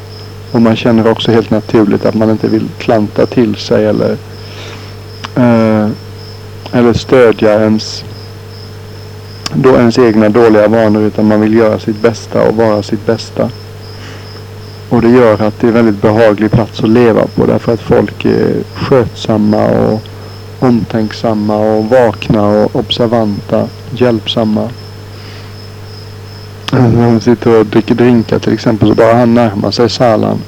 Och 0.51 0.61
man 0.61 0.75
känner 0.75 1.11
också 1.11 1.31
helt 1.31 1.49
naturligt 1.49 2.05
att 2.05 2.15
man 2.15 2.29
inte 2.29 2.47
vill 2.47 2.67
klanta 2.77 3.25
till 3.25 3.55
sig 3.55 3.85
eller 3.85 4.17
Eh, 5.39 5.89
eller 6.71 6.93
stödja 6.93 7.61
ens, 7.61 8.03
då 9.53 9.75
ens 9.75 9.97
egna 9.97 10.29
dåliga 10.29 10.67
vanor 10.67 11.01
utan 11.01 11.27
man 11.27 11.41
vill 11.41 11.53
göra 11.53 11.79
sitt 11.79 12.01
bästa 12.01 12.41
och 12.41 12.55
vara 12.55 12.83
sitt 12.83 13.05
bästa. 13.05 13.49
Och 14.89 15.01
det 15.01 15.09
gör 15.09 15.41
att 15.41 15.59
det 15.59 15.67
är 15.67 15.69
en 15.69 15.73
väldigt 15.73 16.01
behaglig 16.01 16.51
plats 16.51 16.79
att 16.83 16.89
leva 16.89 17.27
på 17.35 17.45
därför 17.45 17.73
att 17.73 17.81
folk 17.81 18.25
är 18.25 18.63
skötsamma 18.75 19.67
och 19.67 20.01
omtänksamma 20.59 21.57
och 21.57 21.85
vakna 21.85 22.47
och 22.47 22.75
observanta, 22.75 23.67
hjälpsamma. 23.91 24.69
När 26.71 27.01
han 27.01 27.21
sitter 27.21 27.59
och 27.59 27.65
dricker 27.65 27.95
drinkar 27.95 28.39
till 28.39 28.53
exempel 28.53 28.89
så 28.89 28.95
bara 28.95 29.13
han 29.13 29.33
närmar 29.33 29.71
sig 29.71 29.89
Salan 29.89 30.39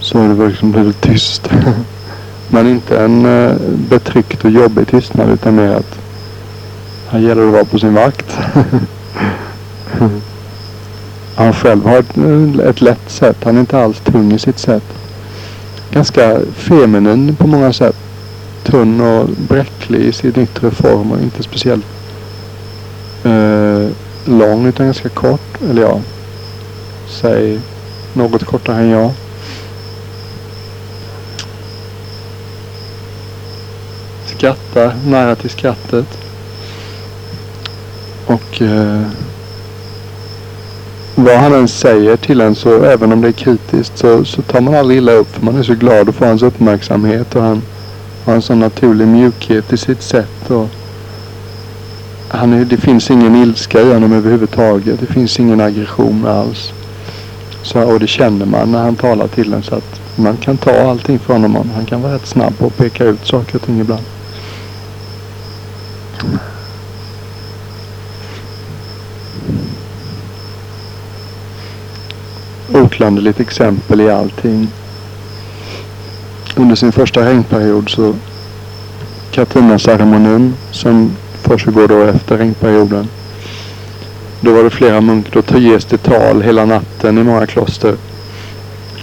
så 0.00 0.18
är 0.18 0.28
det 0.28 0.48
liksom 0.48 0.72
väldigt 0.72 1.00
tyst. 1.00 1.50
Men 2.50 2.66
inte 2.66 2.98
en 2.98 3.26
eh, 3.26 3.56
betryckt 3.90 4.44
och 4.44 4.50
jobbig 4.50 4.88
tystnad 4.88 5.30
utan 5.30 5.56
mer 5.56 5.74
att 5.74 5.98
här 7.08 7.18
gäller 7.18 7.42
det 7.42 7.48
att 7.48 7.52
vara 7.52 7.64
på 7.64 7.78
sin 7.78 7.94
vakt. 7.94 8.38
han 11.38 11.52
själv 11.52 11.86
har 11.86 11.98
ett, 11.98 12.18
ett 12.60 12.80
lätt 12.80 13.10
sätt. 13.10 13.36
Han 13.44 13.56
är 13.56 13.60
inte 13.60 13.78
alls 13.78 14.00
tung 14.00 14.32
i 14.32 14.38
sitt 14.38 14.58
sätt. 14.58 14.82
Ganska 15.90 16.40
feminin 16.54 17.36
på 17.36 17.46
många 17.46 17.72
sätt. 17.72 17.96
Tunn 18.64 19.00
och 19.00 19.28
bräcklig 19.48 20.00
i 20.00 20.12
sin 20.12 20.38
yttre 20.38 20.70
form 20.70 21.12
och 21.12 21.20
inte 21.20 21.42
speciellt 21.42 21.84
eh, 23.24 23.88
lång 24.24 24.66
utan 24.66 24.86
ganska 24.86 25.08
kort. 25.08 25.62
Eller 25.70 25.82
ja, 25.82 26.00
säg 27.08 27.60
något 28.12 28.44
kortare 28.44 28.76
än 28.76 28.88
jag. 28.88 29.10
skrattar 34.26 34.94
nära 35.06 35.34
till 35.34 35.50
skrattet. 35.50 36.18
Och 38.26 38.62
eh, 38.62 39.02
vad 41.24 41.36
han 41.36 41.54
än 41.54 41.68
säger 41.68 42.16
till 42.16 42.40
en 42.40 42.54
så 42.54 42.82
även 42.84 43.12
om 43.12 43.20
det 43.20 43.28
är 43.28 43.32
kritiskt 43.32 43.98
så, 43.98 44.24
så 44.24 44.42
tar 44.42 44.60
man 44.60 44.74
aldrig 44.74 44.98
illa 44.98 45.12
upp 45.12 45.34
för 45.34 45.44
man 45.44 45.56
är 45.56 45.62
så 45.62 45.74
glad 45.74 46.08
att 46.08 46.14
få 46.14 46.24
hans 46.26 46.42
uppmärksamhet 46.42 47.36
och 47.36 47.42
han 47.42 47.62
har 48.28 48.34
en 48.34 48.42
sån 48.42 48.60
naturlig 48.60 49.08
mjukhet 49.08 49.72
i 49.72 49.76
sitt 49.76 50.02
sätt. 50.02 50.50
Och 50.50 50.68
han 52.28 52.52
är, 52.52 52.64
det 52.64 52.76
finns 52.76 53.10
ingen 53.10 53.36
ilska 53.36 53.80
i 53.80 53.92
honom 53.92 54.12
överhuvudtaget. 54.12 55.00
Det 55.00 55.06
finns 55.06 55.40
ingen 55.40 55.60
aggression 55.60 56.26
alls. 56.26 56.72
Så, 57.62 57.82
och 57.82 58.00
det 58.00 58.06
känner 58.06 58.46
man 58.46 58.72
när 58.72 58.82
han 58.82 58.96
talar 58.96 59.28
till 59.28 59.52
en 59.52 59.62
så 59.62 59.74
att 59.74 60.00
man 60.16 60.36
kan 60.36 60.56
ta 60.56 60.90
allting 60.90 61.18
från 61.18 61.42
honom. 61.42 61.70
Han 61.74 61.86
kan 61.86 62.02
vara 62.02 62.14
rätt 62.14 62.26
snabb 62.26 62.58
på 62.58 62.66
att 62.66 62.76
peka 62.76 63.04
ut 63.04 63.26
saker 63.26 63.54
och 63.54 63.62
ting 63.62 63.80
ibland. 63.80 64.04
Oklanderligt 72.72 73.40
exempel 73.40 74.00
i 74.00 74.10
allting. 74.10 74.68
Under 76.56 76.74
sin 76.74 76.92
första 76.92 77.26
regnperiod 77.26 77.90
så 77.90 78.14
Katrina-ceremonin 79.30 80.54
som 80.70 81.12
försiggår 81.42 81.88
då 81.88 82.02
efter 82.02 82.38
regnperioden. 82.38 83.08
Då 84.40 84.52
var 84.52 84.64
det 84.64 84.70
flera 84.70 85.00
munkar. 85.00 85.42
Då 85.48 85.58
ges 85.58 85.84
det 85.84 85.98
tal 85.98 86.42
hela 86.42 86.64
natten 86.64 87.18
i 87.18 87.22
många 87.22 87.46
kloster. 87.46 87.94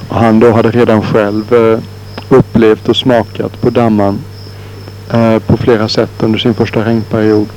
Och 0.10 0.16
han 0.16 0.40
då 0.40 0.52
hade 0.52 0.72
redan 0.72 1.02
själv 1.02 1.54
eh, 1.54 1.80
upplevt 2.30 2.90
och 2.90 2.96
smakat 2.96 3.62
på 3.62 3.70
damman 3.70 4.20
eh, 5.14 5.40
på 5.40 5.58
flera 5.58 5.88
sätt 5.88 6.24
under 6.24 6.40
sin 6.40 6.54
första 6.54 6.86
regnperiod. 6.86 7.48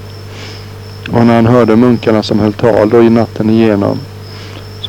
Och 1.12 1.26
när 1.26 1.34
han 1.34 1.46
hörde 1.46 1.76
munkarna 1.76 2.22
som 2.22 2.38
höll 2.38 2.52
tal 2.52 2.90
då 2.90 3.02
i 3.02 3.10
natten 3.10 3.50
igenom 3.50 3.98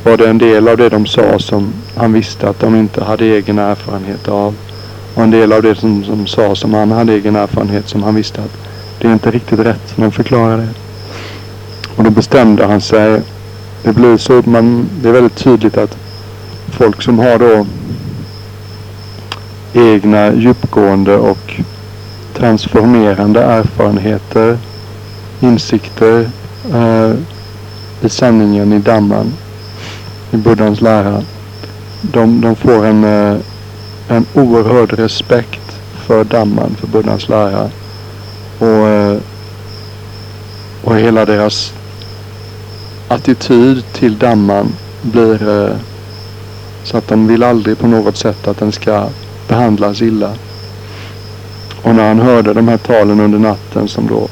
var 0.02 0.16
det 0.16 0.28
en 0.28 0.38
del 0.38 0.68
av 0.68 0.76
det 0.76 0.88
de 0.88 1.06
sa 1.06 1.38
som 1.38 1.72
han 1.96 2.12
visste 2.12 2.48
att 2.48 2.60
de 2.60 2.76
inte 2.76 3.04
hade 3.04 3.24
egen 3.24 3.58
erfarenhet 3.58 4.28
av. 4.28 4.54
Och 5.14 5.22
en 5.22 5.30
del 5.30 5.52
av 5.52 5.62
det 5.62 5.74
som 5.74 6.02
de 6.02 6.26
sa 6.26 6.54
som 6.54 6.74
han 6.74 6.90
hade 6.90 7.12
egen 7.12 7.36
erfarenhet 7.36 7.88
som 7.88 8.02
han 8.02 8.14
visste 8.14 8.40
att 8.40 8.56
det 8.98 9.08
är 9.08 9.12
inte 9.12 9.30
riktigt 9.30 9.58
rätt 9.58 9.92
som 9.94 10.04
de 10.04 10.12
förklarade. 10.12 10.68
Och 11.96 12.04
då 12.04 12.10
bestämde 12.10 12.66
han 12.66 12.80
sig. 12.80 13.22
Det 13.82 13.92
blir 13.92 14.16
så, 14.16 14.42
man, 14.44 14.88
det 15.02 15.08
är 15.08 15.12
väldigt 15.12 15.36
tydligt 15.36 15.76
att 15.76 15.96
folk 16.68 17.02
som 17.02 17.18
har 17.18 17.38
då 17.38 17.66
egna 19.72 20.34
djupgående 20.34 21.16
och 21.16 21.60
transformerande 22.34 23.42
erfarenheter, 23.42 24.58
insikter 25.40 26.30
eh, 26.74 27.12
i 28.00 28.08
sanningen 28.08 28.72
i 28.72 28.78
dammen 28.78 29.32
i 30.30 30.36
Buddhas 30.36 30.80
lära. 30.80 31.22
De, 32.02 32.40
de 32.40 32.56
får 32.56 32.86
en, 32.86 33.04
eh, 33.04 33.36
en 34.08 34.26
oerhörd 34.34 34.92
respekt 34.92 35.76
för 36.06 36.24
damman, 36.24 36.76
för 36.80 36.86
Buddhas 36.86 37.28
lära. 37.28 37.70
Och, 38.58 38.88
eh, 38.88 39.16
och 40.84 40.96
hela 40.96 41.24
deras 41.24 41.72
attityd 43.08 43.84
till 43.92 44.18
damman 44.18 44.72
blir 45.02 45.48
eh, 45.48 45.76
så 46.84 46.96
att 46.96 47.08
de 47.08 47.26
vill 47.26 47.42
aldrig 47.42 47.78
på 47.78 47.86
något 47.86 48.16
sätt 48.16 48.48
att 48.48 48.58
den 48.58 48.72
ska 48.72 49.08
behandlas 49.48 50.02
illa. 50.02 50.30
Och 51.82 51.94
när 51.94 52.08
han 52.08 52.20
hörde 52.20 52.54
de 52.54 52.68
här 52.68 52.78
talen 52.78 53.20
under 53.20 53.38
natten 53.38 53.88
som 53.88 54.06
då 54.06 54.28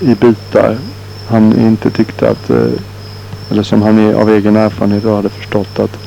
i 0.00 0.14
bitar 0.14 0.78
han 1.28 1.58
inte 1.58 1.90
tyckte 1.90 2.30
att 2.30 2.50
eller 3.50 3.62
som 3.62 3.82
han 3.82 4.14
av 4.14 4.30
egen 4.30 4.56
erfarenhet 4.56 5.04
hade 5.04 5.28
förstått 5.28 5.78
att 5.78 5.98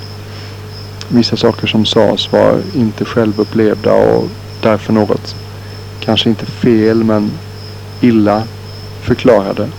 vissa 1.07 1.37
saker 1.37 1.67
som 1.67 1.85
sades 1.85 2.31
var 2.31 2.57
inte 2.75 3.05
självupplevda 3.05 3.93
och 3.93 4.27
därför 4.61 4.93
något, 4.93 5.35
kanske 5.99 6.29
inte 6.29 6.45
fel 6.45 7.03
men 7.03 7.31
illa 8.01 8.43
förklarade. 9.01 9.69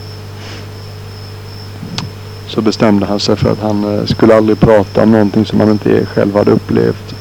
Så 2.46 2.60
bestämde 2.60 3.06
han 3.06 3.20
sig 3.20 3.36
för 3.36 3.52
att 3.52 3.60
han 3.60 3.98
eh, 3.98 4.04
skulle 4.04 4.36
aldrig 4.36 4.60
prata 4.60 5.02
om 5.02 5.12
någonting 5.12 5.44
som 5.44 5.60
han 5.60 5.70
inte 5.70 6.06
själv 6.06 6.36
hade 6.36 6.50
upplevt. 6.50 7.14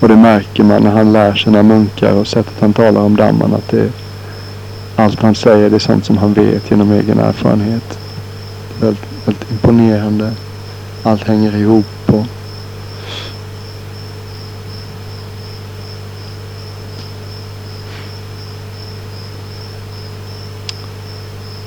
Och 0.00 0.08
det 0.08 0.16
märker 0.16 0.64
man 0.64 0.82
när 0.82 0.90
han 0.90 1.12
lär 1.12 1.34
sina 1.34 1.62
munkar 1.62 2.12
och 2.12 2.26
sättet 2.26 2.54
han 2.60 2.72
talar 2.72 3.00
om 3.00 3.16
dammen 3.16 3.54
att 3.54 3.68
det, 3.68 3.92
allt 4.96 5.22
han 5.22 5.34
säger 5.34 5.70
det 5.70 5.76
är 5.76 5.80
sånt 5.80 6.04
som 6.04 6.18
han 6.18 6.32
vet 6.32 6.70
genom 6.70 6.92
egen 6.92 7.18
erfarenhet. 7.18 7.98
Väldigt 8.80 9.15
Väldigt 9.26 9.50
imponerande. 9.50 10.32
Allt 11.02 11.24
hänger 11.24 11.56
ihop 11.56 11.86
och 12.06 12.26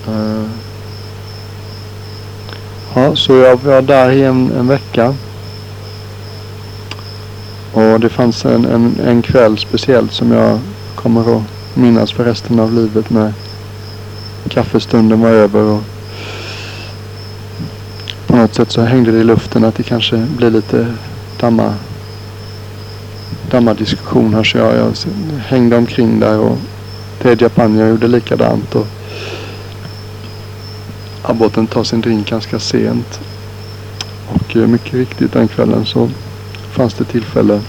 eh. 0.08 0.14
uh. 0.14 0.50
Ja, 2.96 3.16
så 3.16 3.36
jag 3.36 3.64
var 3.64 3.82
där 3.82 4.12
i 4.12 4.24
en, 4.24 4.52
en 4.52 4.68
vecka. 4.68 5.16
Och 7.74 8.00
det 8.00 8.10
fanns 8.10 8.46
en, 8.46 8.66
en, 8.66 9.00
en 9.00 9.22
kväll 9.22 9.58
speciellt 9.58 10.14
som 10.14 10.32
jag 10.32 10.60
kommer 10.96 11.38
att 11.38 11.44
minnas 11.74 12.12
för 12.12 12.24
resten 12.24 12.60
av 12.60 12.74
livet 12.74 13.10
när 13.10 13.34
kaffestunden 14.50 15.22
var 15.22 15.30
över 15.30 15.64
och 15.64 15.84
något 18.42 18.56
sätt 18.56 18.72
så 18.72 18.82
hängde 18.82 19.12
det 19.12 19.18
i 19.18 19.24
luften 19.24 19.64
att 19.64 19.76
det 19.76 19.84
kanske 19.84 20.18
blir 20.18 20.52
lite 20.52 20.88
damma, 21.40 21.74
damma 23.52 23.74
diskussion 23.74 24.34
här. 24.34 24.44
Så 24.44 24.58
jag, 24.58 24.76
jag 24.76 24.94
hängde 25.48 25.78
omkring 25.78 26.20
där 26.20 26.40
och 26.40 26.58
Ted 27.22 27.42
Japanja 27.42 27.88
gjorde 27.88 28.08
likadant. 28.08 28.76
Och 28.76 28.88
abboten 31.22 31.68
tar 31.68 31.84
sin 31.84 32.02
drink 32.02 32.30
ganska 32.30 32.60
sent. 32.60 33.20
Och 34.34 34.56
eh, 34.56 34.68
mycket 34.68 34.94
riktigt 34.94 35.34
den 35.34 35.48
kvällen 35.48 35.86
så 35.86 36.10
fanns 36.72 36.94
det 36.94 37.04
tillfälle. 37.04 37.62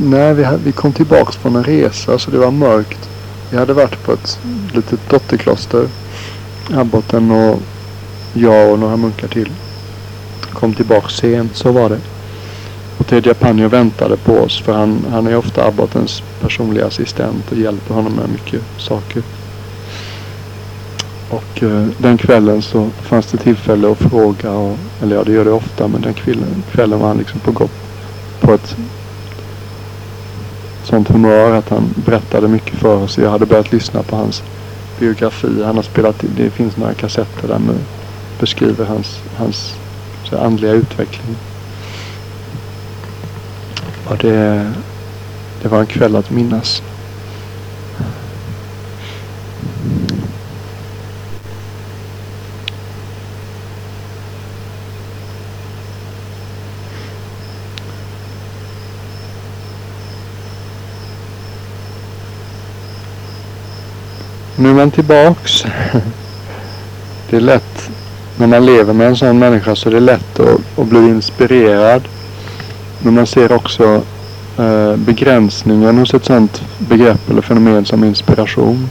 Nej, 0.00 0.34
vi, 0.34 0.46
vi 0.64 0.72
kom 0.72 0.92
tillbaks 0.92 1.36
från 1.36 1.56
en 1.56 1.64
resa 1.64 2.18
så 2.18 2.30
det 2.30 2.38
var 2.38 2.50
mörkt. 2.50 3.08
Vi 3.50 3.58
hade 3.58 3.72
varit 3.72 4.04
på 4.04 4.12
ett 4.12 4.38
litet 4.72 5.10
dotterkloster. 5.10 5.88
Abboten 6.74 7.30
och 7.30 7.62
jag 8.32 8.72
och 8.72 8.78
några 8.78 8.96
munkar 8.96 9.28
till 9.28 9.52
kom 10.52 10.74
tillbaka 10.74 11.08
sent, 11.08 11.56
så 11.56 11.72
var 11.72 11.88
det. 11.88 11.98
Och 12.98 13.06
Tedja 13.06 13.34
Panjo 13.34 13.68
väntade 13.68 14.16
på 14.16 14.32
oss 14.32 14.60
för 14.60 14.72
han, 14.72 15.06
han 15.10 15.26
är 15.26 15.36
ofta 15.36 15.66
abbotens 15.66 16.22
personliga 16.40 16.86
assistent 16.86 17.52
och 17.52 17.58
hjälper 17.58 17.94
honom 17.94 18.12
med 18.12 18.28
mycket 18.28 18.62
saker. 18.78 19.22
Och 21.30 21.62
eh, 21.62 21.86
den 21.98 22.18
kvällen 22.18 22.62
så 22.62 22.88
fanns 23.02 23.26
det 23.26 23.38
tillfälle 23.38 23.90
att 23.90 23.98
fråga, 23.98 24.50
och, 24.50 24.76
eller 25.02 25.16
ja 25.16 25.24
det 25.24 25.32
gör 25.32 25.44
det 25.44 25.50
ofta, 25.50 25.88
men 25.88 26.00
den 26.00 26.14
kvällen, 26.14 26.62
kvällen 26.72 26.98
var 26.98 27.08
han 27.08 27.18
liksom 27.18 27.40
på 27.40 27.52
gott 27.52 27.70
på 28.40 28.54
ett 28.54 28.76
sånt 30.84 31.08
humör 31.08 31.52
att 31.52 31.68
han 31.68 31.94
berättade 32.06 32.48
mycket 32.48 32.78
för 32.78 32.96
oss. 32.96 33.18
Jag 33.18 33.30
hade 33.30 33.46
börjat 33.46 33.72
lyssna 33.72 34.02
på 34.02 34.16
hans 34.16 34.42
biografi. 34.98 35.62
Han 35.64 35.76
har 35.76 35.82
spelat, 35.82 36.24
det 36.36 36.50
finns 36.50 36.76
några 36.76 36.94
kassetter 36.94 37.48
där 37.48 37.58
med 37.58 37.76
beskriver 38.40 38.84
hans, 38.84 39.20
hans 39.36 39.74
så 40.24 40.38
andliga 40.38 40.72
utveckling. 40.72 41.36
Och 44.08 44.16
det, 44.18 44.72
det 45.62 45.68
var 45.68 45.80
en 45.80 45.86
kväll 45.86 46.16
att 46.16 46.30
minnas. 46.30 46.82
Nu 64.56 64.70
är 64.70 64.74
man 64.74 64.90
tillbaks. 64.90 65.64
Det 67.30 67.36
är 67.36 67.40
lätt 67.40 67.90
när 68.38 68.46
man 68.46 68.66
lever 68.66 68.92
med 68.92 69.06
en 69.06 69.16
sån 69.16 69.38
människa 69.38 69.76
så 69.76 69.88
är 69.88 69.92
det 69.92 70.00
lätt 70.00 70.40
att, 70.40 70.78
att 70.78 70.86
bli 70.86 70.98
inspirerad. 70.98 72.02
Men 73.02 73.14
man 73.14 73.26
ser 73.26 73.52
också 73.52 74.02
eh, 74.58 74.96
begränsningen 74.96 75.98
hos 75.98 76.14
ett 76.14 76.24
sånt 76.24 76.62
begrepp 76.78 77.30
eller 77.30 77.42
fenomen 77.42 77.84
som 77.84 78.04
inspiration. 78.04 78.88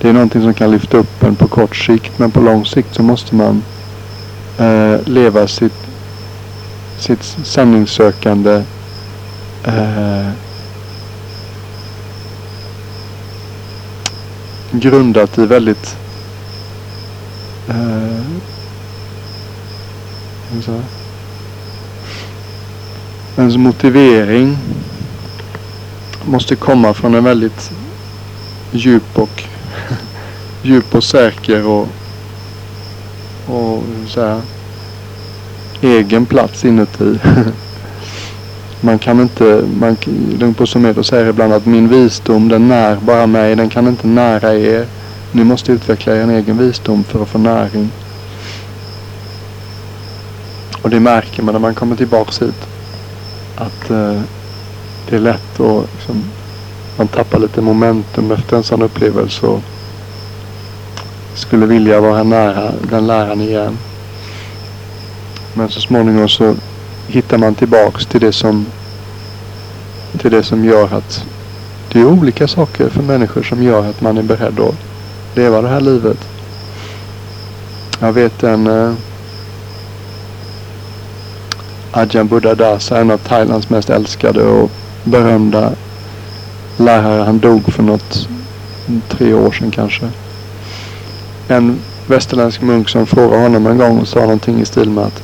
Det 0.00 0.08
är 0.08 0.12
någonting 0.12 0.42
som 0.42 0.54
kan 0.54 0.70
lyfta 0.70 0.96
upp 0.96 1.22
en 1.22 1.36
på 1.36 1.48
kort 1.48 1.76
sikt 1.76 2.18
men 2.18 2.30
på 2.30 2.40
lång 2.40 2.66
sikt 2.66 2.94
så 2.94 3.02
måste 3.02 3.34
man 3.34 3.62
eh, 4.58 4.96
leva 5.04 5.48
sitt, 5.48 5.86
sitt 6.98 7.22
sanningssökande 7.22 8.62
eh, 9.64 10.30
grundat 14.70 15.38
i 15.38 15.46
väldigt 15.46 15.96
eh, 17.68 18.17
ens 23.36 23.56
motivering 23.56 24.58
måste 26.24 26.56
komma 26.56 26.94
från 26.94 27.14
en 27.14 27.24
väldigt 27.24 27.70
djup 28.72 29.18
och 29.18 29.42
djup 30.62 30.94
och 30.94 31.04
säker 31.04 31.66
och, 31.66 31.88
och 33.46 33.82
så 34.08 34.20
här, 34.20 34.40
egen 35.80 36.26
plats 36.26 36.64
inuti. 36.64 37.18
Man 38.80 38.98
kan 38.98 39.20
inte, 39.20 39.64
man, 39.80 39.96
Lugn 40.38 40.66
Somedo 40.66 41.02
säger 41.02 41.26
ibland 41.26 41.52
att 41.52 41.66
min 41.66 41.88
visdom 41.88 42.48
den 42.48 42.68
när 42.68 42.96
bara 42.96 43.26
mig, 43.26 43.56
den 43.56 43.68
kan 43.68 43.88
inte 43.88 44.06
nära 44.06 44.54
er. 44.54 44.86
Ni 45.32 45.44
måste 45.44 45.72
utveckla 45.72 46.16
er 46.16 46.30
egen 46.30 46.58
visdom 46.58 47.04
för 47.04 47.22
att 47.22 47.28
få 47.28 47.38
näring. 47.38 47.90
Och 50.82 50.90
det 50.90 51.00
märker 51.00 51.42
man 51.42 51.52
när 51.52 51.60
man 51.60 51.74
kommer 51.74 51.96
tillbaks 51.96 52.42
hit. 52.42 52.66
Att 53.56 53.90
eh, 53.90 54.20
det 55.08 55.16
är 55.16 55.20
lätt 55.20 55.60
att 55.60 55.88
liksom, 55.94 56.24
man 56.96 57.08
tappar 57.08 57.38
lite 57.38 57.60
momentum 57.60 58.30
efter 58.30 58.56
en 58.56 58.62
sån 58.62 58.82
upplevelse 58.82 59.46
och 59.46 59.62
skulle 61.34 61.66
vilja 61.66 62.00
vara 62.00 62.22
nära 62.22 62.72
den 62.90 63.06
läraren 63.06 63.40
igen. 63.40 63.78
Men 65.54 65.68
så 65.68 65.80
småningom 65.80 66.28
så 66.28 66.54
hittar 67.06 67.38
man 67.38 67.54
tillbaks 67.54 68.06
till 68.06 68.20
det 68.20 68.32
som 68.32 68.66
till 70.18 70.30
det 70.30 70.42
som 70.42 70.64
gör 70.64 70.94
att 70.94 71.24
det 71.92 72.00
är 72.00 72.04
olika 72.04 72.48
saker 72.48 72.88
för 72.88 73.02
människor 73.02 73.42
som 73.42 73.62
gör 73.62 73.90
att 73.90 74.00
man 74.00 74.18
är 74.18 74.22
beredd 74.22 74.60
att 74.60 74.74
leva 75.34 75.62
det 75.62 75.68
här 75.68 75.80
livet. 75.80 76.18
Jag 78.00 78.12
vet 78.12 78.42
en 78.42 78.66
eh, 78.66 78.92
Ajahn 81.92 82.28
Buddha 82.28 82.54
Dasa, 82.54 83.00
en 83.00 83.10
av 83.10 83.18
Thailands 83.18 83.70
mest 83.70 83.90
älskade 83.90 84.42
och 84.42 84.70
berömda 85.04 85.72
lärare. 86.76 87.22
Han 87.22 87.38
dog 87.38 87.72
för 87.72 87.82
något, 87.82 88.28
tre 89.08 89.34
år 89.34 89.52
sedan 89.52 89.70
kanske. 89.70 90.08
En 91.48 91.78
västerländsk 92.06 92.62
munk 92.62 92.88
som 92.88 93.06
frågade 93.06 93.42
honom 93.42 93.66
en 93.66 93.78
gång 93.78 93.98
och 93.98 94.08
sa 94.08 94.20
någonting 94.20 94.60
i 94.60 94.64
stil 94.64 94.90
med 94.90 95.04
att 95.04 95.22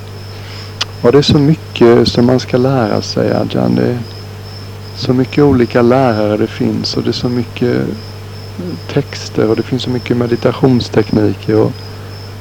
Ja, 1.03 1.11
det 1.11 1.19
är 1.19 1.23
så 1.23 1.39
mycket 1.39 2.09
som 2.09 2.27
man 2.27 2.41
ska 2.41 2.57
lära 2.57 3.03
sig 3.03 3.33
Ajahn. 3.33 3.75
Det 3.75 3.83
är 3.83 3.99
så 4.97 5.13
mycket 5.13 5.45
olika 5.45 5.83
lärare 5.83 6.37
det 6.37 6.47
finns 6.47 6.97
och 6.97 7.03
det 7.03 7.11
är 7.11 7.13
så 7.13 7.29
mycket 7.29 7.87
texter 8.93 9.51
och 9.51 9.57
det 9.57 9.63
finns 9.63 9.83
så 9.83 9.91
mycket 9.91 10.17
meditationstekniker. 10.17 11.57
Och 11.57 11.73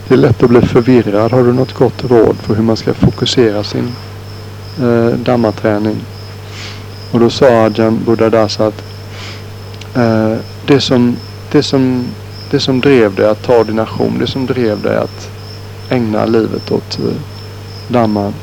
det 0.07 0.13
är 0.13 0.17
lätt 0.17 0.43
att 0.43 0.49
bli 0.49 0.61
förvirrad. 0.61 1.31
Har 1.31 1.43
du 1.43 1.53
något 1.53 1.73
gott 1.73 2.03
råd 2.03 2.35
för 2.35 2.55
hur 2.55 2.63
man 2.63 2.77
ska 2.77 2.93
fokusera 2.93 3.63
sin 3.63 3.91
eh, 4.81 5.17
dammaträning? 5.17 5.97
Och 7.11 7.19
då 7.19 7.29
sa 7.29 7.45
Ajahn 7.45 8.03
Buddhadasa 8.05 8.67
att 8.67 8.83
eh, 9.95 10.35
det, 10.67 10.81
som, 10.81 11.15
det, 11.51 11.63
som, 11.63 12.05
det 12.51 12.59
som 12.59 12.81
drev 12.81 13.15
dig 13.15 13.29
att 13.29 13.43
ta 13.43 13.59
ordination, 13.59 14.19
det 14.19 14.27
som 14.27 14.45
drev 14.45 14.81
dig 14.81 14.97
att 14.97 15.29
ägna 15.89 16.25
livet 16.25 16.71
åt 16.71 16.99
eh, 16.99 17.15
damman 17.87 18.33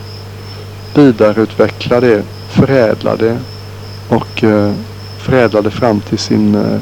vidareutveckla 0.94 2.00
det, 2.00 2.22
förädla 2.48 3.16
det 3.16 3.38
och 4.08 4.44
eh, 4.44 4.72
förädla 5.18 5.62
det 5.62 5.70
fram 5.70 6.00
till 6.00 6.18
sin 6.18 6.54
eh, 6.54 6.80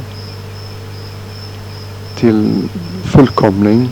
till 2.17 2.69
fullkomning. 3.05 3.89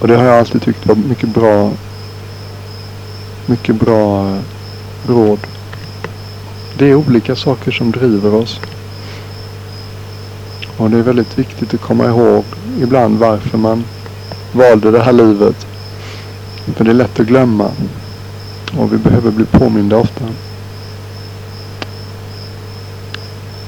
Och 0.00 0.08
det 0.08 0.16
har 0.16 0.24
jag 0.24 0.38
alltid 0.38 0.62
tyckt 0.62 0.86
var 0.86 0.94
mycket 0.94 1.28
bra 1.28 1.70
mycket 3.46 3.76
bra 3.76 4.38
råd. 5.06 5.38
Det 6.78 6.90
är 6.90 6.94
olika 6.94 7.36
saker 7.36 7.70
som 7.72 7.92
driver 7.92 8.34
oss. 8.34 8.60
Och 10.76 10.90
det 10.90 10.98
är 10.98 11.02
väldigt 11.02 11.38
viktigt 11.38 11.74
att 11.74 11.80
komma 11.80 12.04
ihåg 12.04 12.44
ibland 12.80 13.18
varför 13.18 13.58
man 13.58 13.84
valde 14.52 14.90
det 14.90 15.02
här 15.02 15.12
livet. 15.12 15.66
För 16.76 16.84
det 16.84 16.90
är 16.90 16.94
lätt 16.94 17.20
att 17.20 17.26
glömma. 17.26 17.70
Och 18.78 18.92
vi 18.92 18.98
behöver 18.98 19.30
bli 19.30 19.44
påminda 19.44 19.96
ofta. 19.96 20.24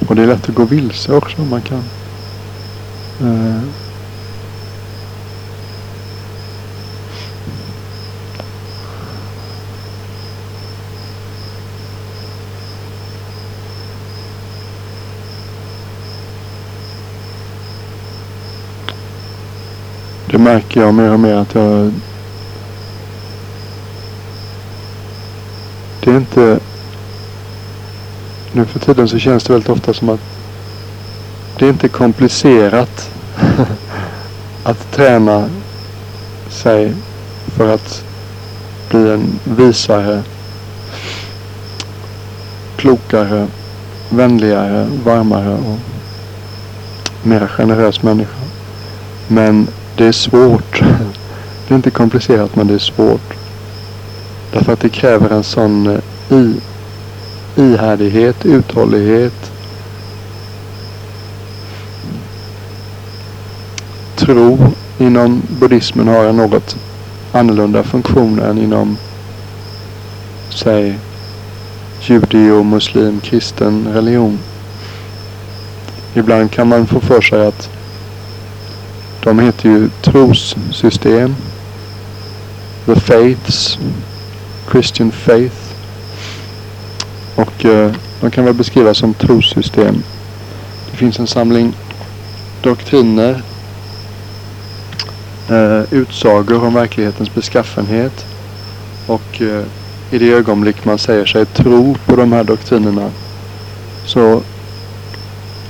Och 0.09 0.17
det 0.17 0.23
är 0.23 0.27
lätt 0.27 0.49
att 0.49 0.55
gå 0.55 0.65
vilse 0.65 1.13
också. 1.13 1.43
Man 1.43 1.63
kan 1.63 1.83
eh, 3.21 3.63
Det 20.39 20.43
märker 20.45 20.81
jag 20.81 20.95
mer 20.95 21.13
och 21.13 21.21
mer 21.21 21.35
att 21.35 21.55
jag 21.55 21.93
det 26.01 26.11
är 26.11 26.17
inte... 26.17 26.61
Nu 28.53 28.65
för 28.65 28.79
tiden 28.79 29.09
så 29.09 29.19
känns 29.19 29.45
det 29.45 29.53
väldigt 29.53 29.69
ofta 29.69 29.95
som 29.95 30.09
att 30.09 30.21
det 31.59 31.65
är 31.65 31.71
inte 31.71 31.89
komplicerat 31.89 33.11
att 34.63 34.93
träna 34.93 35.49
sig 36.51 36.95
för 37.47 37.75
att 37.75 38.05
bli 38.91 39.11
en 39.11 39.39
visare, 39.45 40.23
klokare, 42.77 43.47
vänligare, 44.11 44.89
varmare 45.05 45.55
och 45.55 45.79
mer 47.23 47.47
generös 47.47 48.03
människa. 48.03 48.39
Men 49.29 49.69
det 49.99 50.07
är 50.07 50.13
svårt. 50.13 50.83
Det 51.69 51.75
är 51.75 51.77
inte 51.77 51.91
komplicerat 51.91 52.57
men 52.57 52.67
det 52.67 52.75
är 52.75 52.79
svårt. 52.79 53.35
Därför 54.53 54.73
att 54.73 54.81
det 54.81 54.89
kräver 54.89 55.31
en 55.31 55.45
sån 55.45 55.87
eh, 55.87 55.99
i, 56.39 56.61
ihärdighet, 57.57 58.47
uthållighet. 58.47 59.53
Tro 64.17 64.59
inom 64.99 65.43
buddhismen 65.61 66.09
har 66.09 66.25
en 66.25 66.37
något 66.37 66.77
annorlunda 67.33 67.83
funktion 67.83 68.41
än 68.41 68.59
inom 68.59 68.97
säg 70.51 70.99
judeo, 72.01 72.63
muslim, 72.63 73.21
kristen 73.21 73.89
religion. 73.93 74.39
Ibland 76.15 76.51
kan 76.51 76.69
man 76.69 76.87
få 76.87 77.01
för 77.01 77.21
sig 77.21 77.47
att 77.47 77.78
de 79.25 79.39
heter 79.39 79.69
ju 79.69 79.89
trossystem, 80.03 81.35
the 82.87 83.01
faiths, 83.01 83.79
Christian 84.71 85.13
faith. 85.13 85.57
Och 87.37 87.65
eh, 87.65 87.93
de 88.21 88.31
kan 88.31 88.45
väl 88.45 88.55
beskrivas 88.55 88.99
som 88.99 89.15
trossystem. 89.15 90.03
Det 90.91 90.97
finns 90.97 91.19
en 91.19 91.27
samling 91.27 91.75
doktriner, 92.63 93.43
eh, 95.49 95.83
utsagor 95.91 96.65
om 96.65 96.75
verklighetens 96.75 97.35
beskaffenhet. 97.35 98.27
Och 99.07 99.43
eh, 99.43 99.65
i 100.11 100.19
det 100.19 100.33
ögonblick 100.33 100.85
man 100.85 100.99
säger 100.99 101.27
sig 101.27 101.47
tro 101.47 101.97
på 102.07 102.17
de 102.17 102.33
här 102.33 102.45
doktrinerna 102.45 103.11
så 104.07 104.43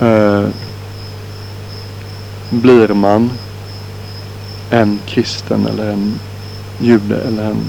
eh, 0.01 0.49
blir 2.51 2.89
man 2.89 3.31
en 4.71 4.99
kristen 5.07 5.67
eller 5.67 5.91
en 5.91 6.19
jude 6.81 7.21
eller 7.21 7.45
en 7.45 7.69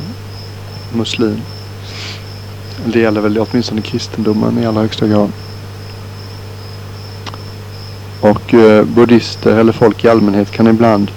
muslim. 0.93 1.41
Det 2.85 2.99
gäller 2.99 3.21
väl 3.21 3.37
åtminstone 3.37 3.81
kristendomen 3.81 4.57
i 4.57 4.65
allra 4.65 4.81
högsta 4.81 5.07
grad. 5.07 5.31
Och 8.21 8.53
eh, 8.53 8.85
buddhister 8.85 9.57
eller 9.57 9.71
folk 9.71 10.05
i 10.05 10.09
allmänhet 10.09 10.51
kan 10.51 10.67
ibland 10.67 11.11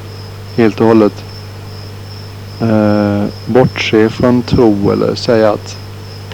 helt 0.57 0.81
och 0.81 0.87
hållet 0.87 1.25
eh, 2.61 3.25
bortse 3.47 4.09
från 4.09 4.43
tro 4.43 4.91
eller 4.91 5.15
säga 5.15 5.53
att 5.53 5.77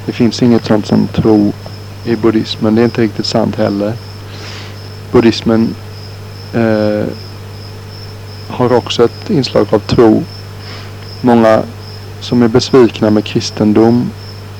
det 0.06 0.12
finns 0.12 0.42
inget 0.42 0.64
sånt 0.64 0.86
som 0.86 1.06
tro 1.08 1.52
i 2.04 2.16
buddhismen. 2.16 2.74
Det 2.74 2.80
är 2.82 2.84
inte 2.84 3.02
riktigt 3.02 3.26
sant 3.26 3.56
heller. 3.56 3.92
Buddhismen 5.12 5.74
eh, 6.52 7.06
har 8.48 8.72
också 8.72 9.04
ett 9.04 9.30
inslag 9.30 9.66
av 9.70 9.78
tro. 9.78 10.22
Många 11.20 11.62
som 12.20 12.42
är 12.42 12.48
besvikna 12.48 13.10
med 13.10 13.24
kristendom, 13.24 14.10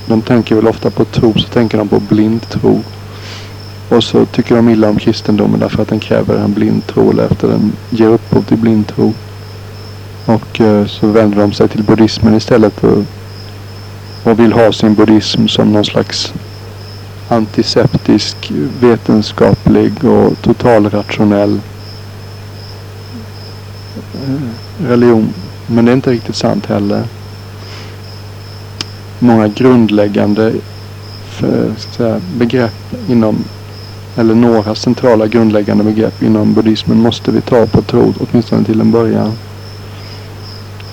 de 0.05 0.21
tänker 0.21 0.55
väl 0.55 0.67
ofta 0.67 0.89
på 0.89 1.05
tro, 1.05 1.33
så 1.33 1.47
tänker 1.47 1.77
de 1.77 1.87
på 1.87 1.99
blind 1.99 2.49
tro. 2.49 2.83
Och 3.89 4.03
så 4.03 4.25
tycker 4.25 4.55
de 4.55 4.69
illa 4.69 4.89
om 4.89 4.99
kristendomen 4.99 5.59
därför 5.59 5.81
att 5.81 5.87
den 5.87 5.99
kräver 5.99 6.37
en 6.37 6.53
blind 6.53 6.87
tro 6.87 7.11
eller 7.11 7.25
efter 7.25 7.47
den 7.47 7.71
ger 7.89 8.07
upphov 8.07 8.43
till 8.43 8.57
blind 8.57 8.87
tro. 8.87 9.13
Och 10.25 10.61
eh, 10.61 10.85
så 10.85 11.07
vänder 11.07 11.37
de 11.37 11.53
sig 11.53 11.67
till 11.67 11.83
buddhismen 11.83 12.35
istället 12.35 12.83
och, 12.83 13.03
och 14.23 14.39
vill 14.39 14.53
ha 14.53 14.71
sin 14.71 14.95
buddhism 14.95 15.47
som 15.47 15.71
någon 15.71 15.85
slags 15.85 16.33
antiseptisk, 17.29 18.51
vetenskaplig 18.79 20.03
och 20.03 20.41
totalrationell 20.41 21.59
religion. 24.79 25.33
Men 25.67 25.85
det 25.85 25.91
är 25.91 25.93
inte 25.93 26.11
riktigt 26.11 26.35
sant 26.35 26.65
heller. 26.65 27.03
Många 29.19 29.47
grundläggande 29.47 30.47
eh, 30.47 30.53
för, 31.29 31.71
säga, 31.95 32.21
begrepp 32.37 32.93
inom 33.09 33.43
eller 34.17 34.35
några 34.35 34.75
centrala 34.75 35.27
grundläggande 35.27 35.83
begrepp 35.83 36.23
inom 36.23 36.53
buddhismen 36.53 36.97
måste 36.97 37.31
vi 37.31 37.41
ta 37.41 37.65
på 37.65 37.81
tro, 37.81 38.13
åtminstone 38.19 38.63
till 38.63 38.81
en 38.81 38.91
början. 38.91 39.31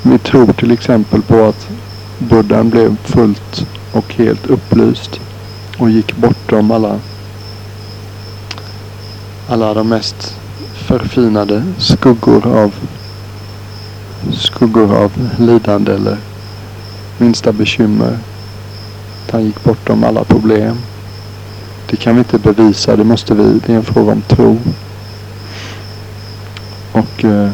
Vi 0.03 0.19
tror 0.19 0.53
till 0.53 0.71
exempel 0.71 1.23
på 1.23 1.45
att 1.45 1.69
buddhan 2.19 2.71
blev 2.71 2.97
fullt 2.97 3.67
och 3.93 4.15
helt 4.15 4.47
upplyst 4.47 5.21
och 5.79 5.91
gick 5.91 6.17
bortom 6.17 6.71
alla 6.71 7.01
alla 9.49 9.75
de 9.75 9.89
mest 9.89 10.37
förfinade 10.75 11.65
skuggor 11.79 12.47
av 12.47 12.75
skuggor 14.33 14.97
av 14.97 15.13
lidande 15.39 15.93
eller 15.93 16.17
minsta 17.19 17.53
bekymmer. 17.53 18.19
Han 19.31 19.45
gick 19.45 19.65
bortom 19.65 20.05
alla 20.05 20.25
problem. 20.25 20.77
Det 21.91 21.97
kan 21.97 22.15
vi 22.15 22.19
inte 22.19 22.39
bevisa, 22.39 22.97
det 22.97 23.05
måste 23.05 23.35
vi. 23.35 23.61
Det 23.67 23.73
är 23.73 23.77
en 23.77 23.85
fråga 23.85 24.13
om 24.13 24.23
tro. 24.23 24.59
Och 26.93 27.25
eh, 27.25 27.51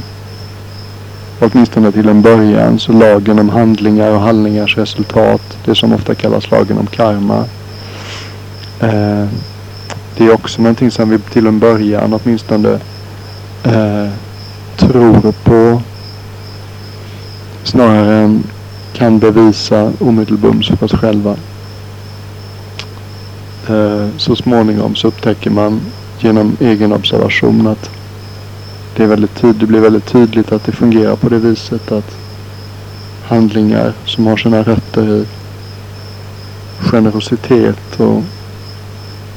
åtminstone 1.40 1.92
till 1.92 2.08
en 2.08 2.22
början 2.22 2.78
så 2.78 2.92
lagen 2.92 3.38
om 3.38 3.48
handlingar 3.48 4.10
och 4.10 4.20
handlingars 4.20 4.76
resultat, 4.76 5.58
det 5.64 5.74
som 5.74 5.92
ofta 5.92 6.14
kallas 6.14 6.50
lagen 6.50 6.78
om 6.78 6.86
karma. 6.86 7.44
Eh, 8.80 9.28
det 10.16 10.24
är 10.24 10.34
också 10.34 10.62
någonting 10.62 10.90
som 10.90 11.10
vi 11.10 11.18
till 11.18 11.46
en 11.46 11.58
början 11.58 12.20
åtminstone 12.22 12.80
eh, 13.64 14.08
tror 14.76 15.32
på 15.32 15.82
snarare 17.64 18.16
än 18.16 18.42
kan 18.92 19.18
bevisa 19.18 19.92
omedelbums 19.98 20.68
för 20.68 20.84
oss 20.84 20.92
själva. 20.92 21.36
Eh, 23.68 24.08
så 24.16 24.36
småningom 24.36 24.94
så 24.94 25.08
upptäcker 25.08 25.50
man 25.50 25.80
genom 26.20 26.56
egen 26.60 26.92
observation 26.92 27.66
att 27.66 27.90
det, 28.96 29.02
är 29.02 29.06
väldigt 29.06 29.34
tydligt, 29.34 29.60
det 29.60 29.66
blir 29.66 29.80
väldigt 29.80 30.06
tydligt 30.06 30.52
att 30.52 30.64
det 30.64 30.72
fungerar 30.72 31.16
på 31.16 31.28
det 31.28 31.38
viset 31.38 31.92
att 31.92 32.16
handlingar 33.22 33.92
som 34.06 34.26
har 34.26 34.36
sina 34.36 34.62
rötter 34.62 35.08
i 35.08 35.26
generositet 36.78 38.00
och 38.00 38.22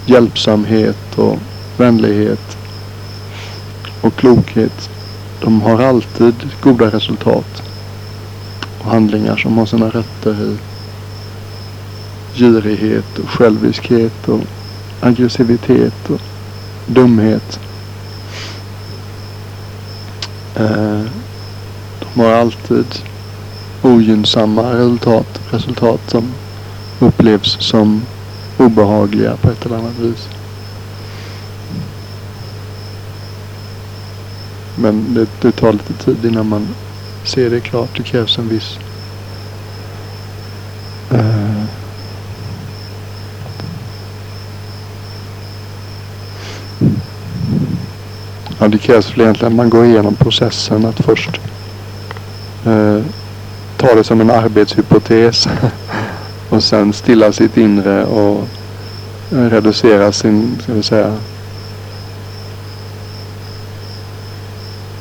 hjälpsamhet 0.06 1.18
och 1.18 1.40
vänlighet 1.78 2.58
och 4.02 4.16
klokhet. 4.16 4.90
De 5.42 5.62
har 5.62 5.84
alltid 5.84 6.36
goda 6.62 6.86
resultat. 6.86 7.64
Och 8.86 8.92
handlingar 8.92 9.38
som 9.38 9.58
har 9.58 9.66
sina 9.66 9.90
rötter 9.90 10.42
i 10.44 10.58
girighet 12.34 13.20
och 13.20 13.30
själviskhet 13.30 14.28
och 14.28 14.42
aggressivitet 15.02 16.10
och 16.10 16.22
dumhet. 16.86 17.60
Eh, 20.56 21.04
de 22.00 22.22
har 22.22 22.32
alltid 22.32 22.86
ogynnsamma 23.82 24.74
resultat, 24.74 25.42
resultat 25.52 26.02
som 26.08 26.32
upplevs 27.00 27.58
som 27.60 28.02
obehagliga 28.58 29.38
på 29.38 29.50
ett 29.50 29.66
eller 29.66 29.76
annat 29.78 30.00
vis. 30.00 30.30
Men 34.76 35.14
det, 35.14 35.28
det 35.42 35.52
tar 35.52 35.74
lite 35.74 35.94
tid 35.94 36.26
innan 36.26 36.50
man 36.50 36.68
Se 37.26 37.50
det 37.50 37.60
klart. 37.60 37.90
Det 37.98 38.04
krävs 38.04 38.38
en 38.38 38.50
viss 38.50 38.80
eh, 41.12 41.64
Ja, 48.60 48.68
det 48.68 48.78
krävs 48.78 49.14
väl 49.14 49.22
egentligen 49.22 49.54
att 49.54 49.58
man 49.58 49.70
går 49.70 49.86
igenom 49.86 50.16
processen 50.16 50.86
att 50.86 51.00
först 51.00 51.40
eh, 52.66 53.02
ta 53.78 53.96
det 53.96 54.04
som 54.04 54.22
en 54.22 54.32
arbetshypotes 54.32 55.48
och 56.50 56.64
sen 56.64 56.94
stilla 56.94 57.32
sitt 57.32 57.58
inre 57.58 58.06
och 58.06 58.48
reducera 59.30 60.12
sin, 60.12 60.58
ska 60.64 60.74
vi 60.74 60.84
säga, 60.84 61.16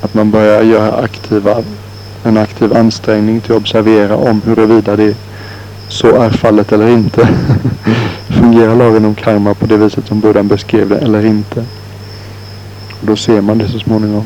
att 0.01 0.15
man 0.15 0.31
börjar 0.31 0.63
göra 0.63 0.93
aktiva, 0.93 1.63
en 2.25 2.37
aktiv 2.37 2.77
ansträngning 2.77 3.41
till 3.41 3.53
att 3.53 3.59
observera 3.59 4.17
om 4.17 4.43
huruvida 4.43 4.97
det 4.97 5.17
så 5.89 6.23
är 6.23 6.31
fallet 6.31 6.73
eller 6.73 6.89
inte. 6.89 7.29
Fungerar 8.29 8.77
lagen 8.77 9.05
om 9.05 9.15
karma 9.15 9.55
på 9.55 9.67
det 9.67 9.77
viset 9.77 10.07
som 10.07 10.21
Buddha 10.21 10.43
beskrev 10.43 10.89
det 10.89 10.99
eller 10.99 11.27
inte? 11.27 11.65
Och 13.01 13.07
då 13.07 13.17
ser 13.17 13.41
man 13.41 13.59
det 13.59 13.69
så 13.69 13.79
småningom. 13.79 14.25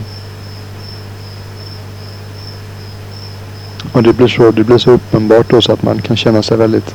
Och 3.92 4.02
det 4.02 4.12
blir 4.12 4.28
så, 4.28 4.50
det 4.50 4.64
blir 4.64 4.78
så 4.78 4.90
uppenbart 4.90 5.50
då 5.50 5.62
så 5.62 5.72
att 5.72 5.82
man 5.82 6.02
kan 6.02 6.16
känna 6.16 6.42
sig 6.42 6.56
väldigt 6.56 6.94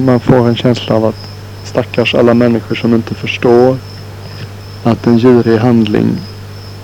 man 0.00 0.20
får 0.20 0.48
en 0.48 0.56
känsla 0.56 0.94
av 0.94 1.04
att 1.04 1.28
stackars 1.64 2.14
alla 2.14 2.34
människor 2.34 2.74
som 2.74 2.94
inte 2.94 3.14
förstår 3.14 3.76
att 4.84 5.06
en 5.06 5.18
girig 5.18 5.58
handling 5.58 6.16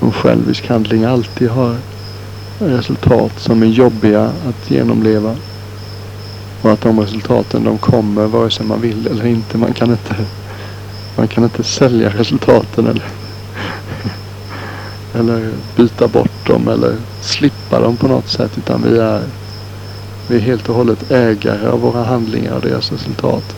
och 0.00 0.14
självisk 0.14 0.68
handling 0.68 1.04
alltid 1.04 1.48
har 1.48 1.76
resultat 2.58 3.32
som 3.36 3.62
är 3.62 3.66
jobbiga 3.66 4.22
att 4.22 4.70
genomleva. 4.70 5.36
Och 6.62 6.72
att 6.72 6.80
de 6.80 7.00
resultaten 7.00 7.64
de 7.64 7.78
kommer 7.78 8.26
vare 8.26 8.50
sig 8.50 8.66
man 8.66 8.80
vill 8.80 9.06
eller 9.06 9.26
inte. 9.26 9.58
Man 9.58 9.72
kan 9.72 9.90
inte, 9.90 10.14
man 11.16 11.28
kan 11.28 11.44
inte 11.44 11.62
sälja 11.62 12.08
resultaten 12.08 12.86
eller, 12.86 13.04
eller 15.14 15.52
byta 15.76 16.08
bort 16.08 16.46
dem 16.46 16.68
eller 16.68 16.96
slippa 17.20 17.80
dem 17.80 17.96
på 17.96 18.08
något 18.08 18.28
sätt. 18.28 18.58
Utan 18.58 18.82
vi 18.82 18.98
är 18.98 19.22
vi 20.30 20.36
är 20.36 20.40
helt 20.40 20.68
och 20.68 20.74
hållet 20.74 21.10
ägare 21.10 21.66
av 21.68 21.80
våra 21.80 22.04
handlingar 22.04 22.54
och 22.54 22.60
deras 22.60 22.92
resultat. 22.92 23.56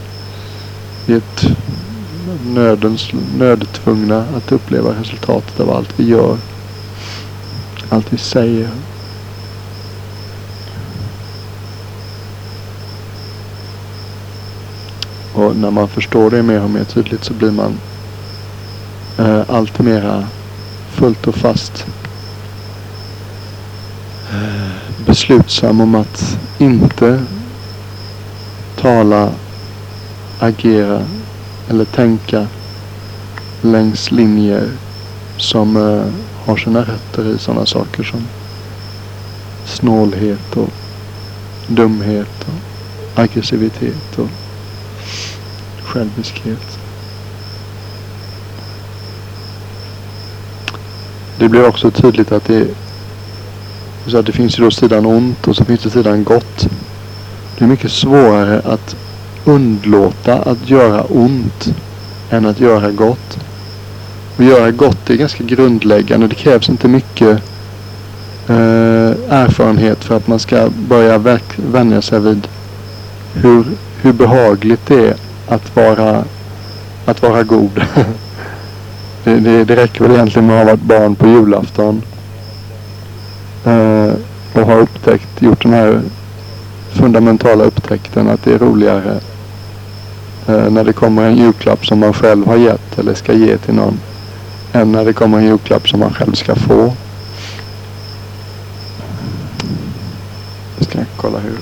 Vi 1.07 1.15
är 1.15 1.23
nödens, 2.55 3.11
nödtvungna 3.39 4.27
att 4.37 4.53
uppleva 4.53 4.91
resultatet 5.01 5.61
av 5.61 5.71
allt 5.71 5.93
vi 5.97 6.05
gör. 6.05 6.37
Allt 7.93 8.13
vi 8.13 8.19
säger. 8.19 8.69
Och 15.35 15.57
när 15.57 15.71
man 15.71 15.89
förstår 15.89 16.31
det 16.31 16.43
mer 16.43 16.63
och 16.63 16.71
mer 16.71 16.85
tydligt 16.85 17.25
så 17.25 17.35
blir 17.35 17.51
man 17.51 17.81
eh, 19.19 19.43
allt 19.49 19.79
mera 19.79 20.27
fullt 20.91 21.27
och 21.27 21.35
fast 21.35 21.87
eh, 24.33 25.05
beslutsam 25.07 25.81
om 25.81 25.95
att 25.95 26.39
inte 26.59 27.21
tala, 28.77 29.31
agera 30.39 31.03
eller 31.69 31.85
tänka 31.85 32.47
längs 33.63 34.11
linjer 34.11 34.69
som 35.37 35.77
eh, 35.77 36.30
har 36.51 36.57
sina 36.57 36.81
rötter 36.81 37.35
i 37.35 37.39
sådana 37.39 37.67
saker 37.67 38.03
som 38.03 38.21
snålhet 39.65 40.57
och 40.57 40.69
dumhet 41.67 42.47
och 42.47 43.21
aggressivitet 43.21 44.19
och 44.19 44.29
själviskhet. 45.83 46.79
Det 51.39 51.49
blir 51.49 51.69
också 51.69 51.91
tydligt 51.91 52.33
att 52.33 52.45
det, 52.45 52.69
så 54.07 54.19
att 54.19 54.27
det 54.27 54.33
finns 54.33 54.59
ju 54.59 54.65
då 54.65 54.71
sidan 54.71 55.07
ont 55.07 55.49
och 55.49 55.57
så 55.57 55.65
finns 55.65 55.83
det 55.83 55.91
sidan 55.91 56.25
gott. 56.25 56.69
Det 57.59 57.65
är 57.65 57.69
mycket 57.69 57.93
svårare 57.93 58.61
att 58.65 58.97
undlåta 59.45 60.43
att 60.43 60.71
göra 60.71 61.03
ont 61.03 61.75
än 62.31 62.47
att 62.47 62.61
göra 62.61 62.91
gott. 62.91 63.39
Att 64.41 64.47
göra 64.47 64.71
gott 64.71 65.11
är 65.11 65.15
ganska 65.15 65.45
grundläggande. 65.45 66.27
Det 66.27 66.35
krävs 66.35 66.69
inte 66.69 66.89
mycket 66.89 67.43
eh, 68.49 69.11
erfarenhet 69.29 70.05
för 70.05 70.17
att 70.17 70.27
man 70.27 70.39
ska 70.39 70.71
börja 70.89 71.39
vänja 71.57 72.03
sig 72.03 72.21
vid 72.21 72.49
hur, 73.35 73.65
hur 74.03 74.13
behagligt 74.13 74.87
det 74.87 75.09
är 75.09 75.15
att 75.49 75.77
vara, 75.77 76.25
att 77.05 77.23
vara 77.23 77.43
god. 77.43 77.71
det, 79.25 79.41
det, 79.41 79.65
det 79.65 79.77
räcker 79.77 80.05
väl 80.05 80.13
egentligen 80.13 80.47
med 80.47 80.61
att 80.61 80.67
ha 80.67 80.73
varit 80.73 80.83
barn 80.83 81.15
på 81.15 81.27
julafton 81.27 82.03
eh, 83.65 84.13
och 84.53 84.67
ha 84.67 84.75
upptäckt, 84.75 85.43
gjort 85.43 85.63
den 85.63 85.73
här 85.73 86.01
fundamentala 86.93 87.65
upptäckten 87.65 88.29
att 88.29 88.45
det 88.45 88.53
är 88.53 88.59
roligare 88.59 89.21
eh, 90.47 90.71
när 90.71 90.85
det 90.85 90.93
kommer 90.93 91.23
en 91.23 91.37
julklapp 91.37 91.87
som 91.87 91.99
man 91.99 92.13
själv 92.13 92.47
har 92.47 92.57
gett 92.57 92.99
eller 92.99 93.15
ska 93.15 93.33
ge 93.33 93.57
till 93.57 93.75
någon 93.75 93.99
än 94.73 94.93
när 94.93 95.05
det 95.05 95.13
kommer 95.13 95.39
en 95.39 95.45
julklapp 95.45 95.89
som 95.89 96.01
man 96.01 96.15
själv 96.15 96.33
ska 96.33 96.55
få. 96.55 96.93
Jag 100.79 100.89
ska 100.89 100.99
kolla 101.17 101.39
hur, 101.39 101.59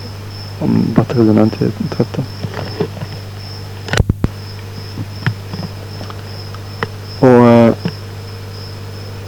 om 0.61 0.86
batterierna 0.96 1.42
inte 1.42 1.64
är 1.64 1.70
trötta. 1.96 2.22
Och 7.20 7.28
eh, 7.28 7.74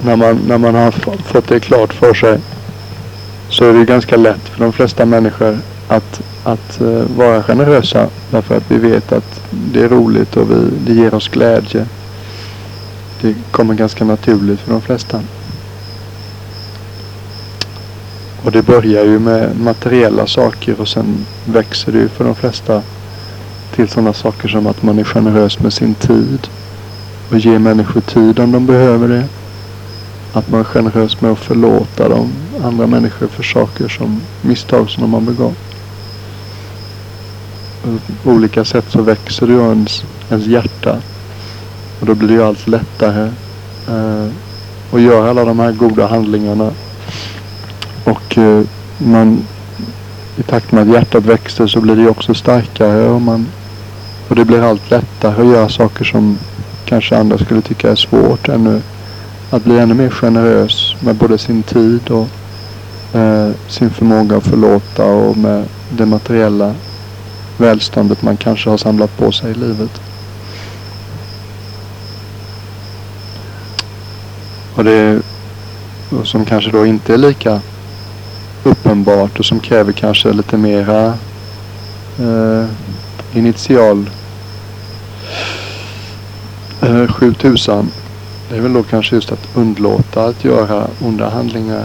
när, 0.05 0.16
man, 0.16 0.41
när 0.49 0.59
man 0.59 0.74
har 0.74 0.91
fått 0.91 1.49
det 1.49 1.61
klart 1.61 1.93
för 1.93 2.14
sig 2.14 2.41
så 3.49 3.64
är 3.64 3.72
det 3.72 3.85
ganska 3.85 4.16
lätt 4.16 4.49
för 4.49 4.64
de 4.64 4.72
flesta 4.72 5.05
människor 5.05 5.59
att, 5.89 6.20
att 6.45 6.81
eh, 6.81 7.03
vara 7.16 7.43
generösa. 7.43 8.09
Därför 8.31 8.57
att 8.57 8.70
vi 8.70 8.78
vet 8.78 9.12
att 9.12 9.41
det 9.51 9.81
är 9.83 9.89
roligt 9.89 10.37
och 10.37 10.51
vi, 10.51 10.70
det 10.87 10.93
ger 10.93 11.14
oss 11.14 11.28
glädje. 11.28 11.87
Det 13.23 13.35
kommer 13.51 13.75
ganska 13.75 14.05
naturligt 14.05 14.61
för 14.61 14.73
de 14.73 14.83
flesta. 14.83 15.21
Och 18.45 18.53
det 18.53 18.62
börjar 18.62 19.05
ju 19.05 19.18
med 19.18 19.61
materiella 19.61 20.27
saker 20.27 20.81
och 20.81 20.89
sen 20.89 21.27
växer 21.45 21.93
det 21.93 21.99
ju 21.99 22.09
för 22.09 22.25
de 22.25 22.35
flesta 22.35 22.83
till 23.75 23.89
sådana 23.89 24.12
saker 24.12 24.49
som 24.49 24.66
att 24.66 24.83
man 24.83 24.99
är 24.99 25.05
generös 25.05 25.61
med 25.61 25.73
sin 25.73 25.95
tid 25.95 26.49
och 27.31 27.39
ger 27.39 27.59
människor 27.59 28.01
tid 28.01 28.41
om 28.41 28.53
de 28.53 28.66
behöver 28.66 29.09
det. 29.09 29.25
Att 30.33 30.51
man 30.51 30.61
är 30.61 30.64
generös 30.64 31.21
med 31.21 31.33
att 31.33 31.39
förlåta 31.39 32.09
dem, 32.09 32.33
andra 32.64 32.87
människor 32.87 33.27
för 33.27 33.43
saker 33.43 33.89
som 33.89 34.21
misstag 34.43 34.91
som 34.91 35.03
de 35.03 35.14
har 35.14 35.21
begått. 35.21 35.59
På 38.23 38.31
olika 38.31 38.64
sätt 38.64 38.85
så 38.89 39.03
växer 39.03 39.47
det 39.47 39.53
ju 39.53 39.61
ens, 39.61 40.05
ens 40.31 40.47
hjärta. 40.47 40.99
Och 42.01 42.07
då 42.07 42.14
blir 42.14 42.28
det 42.28 42.34
ju 42.34 42.42
allt 42.42 42.68
lättare 42.68 43.30
eh, 43.88 44.26
att 44.92 45.01
göra 45.01 45.30
alla 45.30 45.44
de 45.44 45.59
här 45.59 45.72
goda 45.72 46.07
handlingarna. 46.07 46.70
Och 48.05 48.38
eh, 48.38 48.62
man, 48.98 49.44
i 50.36 50.42
takt 50.42 50.72
med 50.72 50.82
att 50.82 50.94
hjärtat 50.94 51.24
växer 51.24 51.66
så 51.66 51.80
blir 51.80 51.96
det 51.96 52.03
ju 52.03 52.09
också 52.09 52.34
starkare 52.34 53.09
och, 53.09 53.20
man, 53.20 53.46
och 54.28 54.36
det 54.36 54.44
blir 54.44 54.62
allt 54.62 54.90
lättare 54.90 55.42
att 55.42 55.53
göra 55.55 55.68
saker 55.68 56.05
som 56.05 56.38
kanske 56.84 57.18
andra 57.18 57.38
skulle 57.38 57.61
tycka 57.61 57.90
är 57.90 57.96
svårt 57.96 58.48
ännu. 58.48 58.80
Att 59.51 59.64
bli 59.64 59.78
ännu 59.78 59.94
mer 59.94 60.11
generös 60.11 60.94
med 61.01 61.16
både 61.16 61.38
sin 61.38 61.62
tid 61.62 62.11
och 62.11 62.28
eh, 63.18 63.51
sin 63.68 63.90
förmåga 63.90 64.36
att 64.36 64.46
förlåta 64.46 65.05
och 65.05 65.36
med 65.36 65.64
det 65.90 66.07
materiella 66.07 66.74
välståndet 67.59 68.22
man 68.22 68.36
kanske 68.36 68.70
har 68.70 68.76
samlat 68.76 69.16
på 69.16 69.32
sig 69.32 69.51
i 69.51 69.55
livet. 69.55 70.01
Och 74.75 74.85
det 74.85 75.23
och 76.11 76.27
som 76.27 76.45
kanske 76.45 76.71
då 76.71 76.87
inte 76.87 77.14
är 77.14 77.18
lika 77.18 77.61
uppenbart 78.64 79.39
och 79.39 79.45
som 79.45 79.61
kräver 79.61 79.93
kanske 79.93 80.33
lite 80.33 80.57
mera 80.57 81.07
eh, 82.18 82.66
initial 83.33 84.11
eh, 86.83 87.07
7000. 87.07 87.91
Det 88.49 88.57
är 88.57 88.61
väl 88.61 88.73
då 88.73 88.83
kanske 88.83 89.14
just 89.14 89.33
att 89.33 89.49
undlåta 89.55 90.25
att 90.25 90.45
göra 90.45 90.87
onda 91.01 91.29
handlingar. 91.29 91.85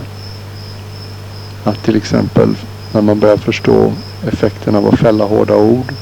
Att 1.63 1.83
till 1.83 1.95
exempel 1.95 2.55
när 2.93 3.01
man 3.01 3.19
börjar 3.19 3.37
förstå 3.37 3.93
effekten 4.27 4.75
av 4.75 4.87
att 4.87 4.99
fälla 4.99 5.25
hårda 5.25 5.55
ord. 5.55 5.93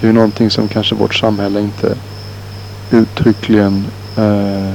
Det 0.00 0.06
är 0.06 0.06
ju 0.06 0.12
någonting 0.12 0.50
som 0.50 0.68
kanske 0.68 0.94
vårt 0.94 1.14
samhälle 1.14 1.60
inte 1.60 1.96
uttryckligen 2.90 3.86
eh, 4.16 4.74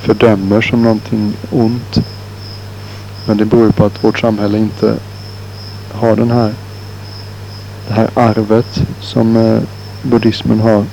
fördömer 0.00 0.60
som 0.60 0.82
någonting 0.82 1.32
ont. 1.50 2.02
Men 3.26 3.36
det 3.36 3.44
beror 3.44 3.66
ju 3.66 3.72
på 3.72 3.84
att 3.84 4.04
vårt 4.04 4.18
samhälle 4.18 4.58
inte 4.58 4.96
har 5.92 6.16
den 6.16 6.30
här, 6.30 6.54
det 7.88 7.94
här 7.94 8.10
arvet 8.14 8.82
som 9.00 9.36
eh, 9.36 9.62
buddhismen 10.02 10.60
har. 10.60 10.84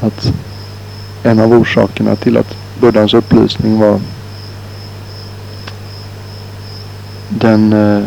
Att 0.00 0.32
en 1.22 1.40
av 1.40 1.52
orsakerna 1.52 2.16
till 2.16 2.36
att 2.36 2.56
buddhans 2.80 3.14
upplysning 3.14 3.78
var 3.78 4.00
den 7.28 7.72
eh, 7.72 8.06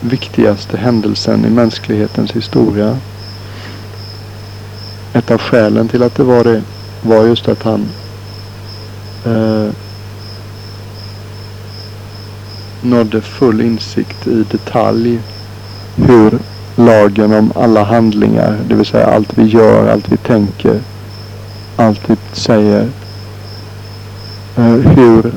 viktigaste 0.00 0.76
händelsen 0.76 1.44
i 1.44 1.50
mänsklighetens 1.50 2.32
historia. 2.32 2.98
Ett 5.16 5.30
av 5.30 5.38
skälen 5.38 5.88
till 5.88 6.02
att 6.02 6.14
det 6.14 6.22
var 6.22 6.44
det 6.44 6.62
var 7.02 7.24
just 7.24 7.48
att 7.48 7.62
han 7.62 7.88
eh, 9.24 9.72
nådde 12.82 13.20
full 13.20 13.60
insikt 13.60 14.26
i 14.26 14.44
detalj 14.50 15.20
hur 15.96 16.38
lagen 16.74 17.34
om 17.34 17.52
alla 17.54 17.84
handlingar, 17.84 18.58
det 18.68 18.74
vill 18.74 18.86
säga 18.86 19.06
allt 19.06 19.38
vi 19.38 19.44
gör, 19.44 19.88
allt 19.88 20.12
vi 20.12 20.16
tänker, 20.16 20.80
allt 21.76 22.10
vi 22.10 22.16
säger, 22.32 22.88
eh, 24.56 24.74
hur 24.74 25.32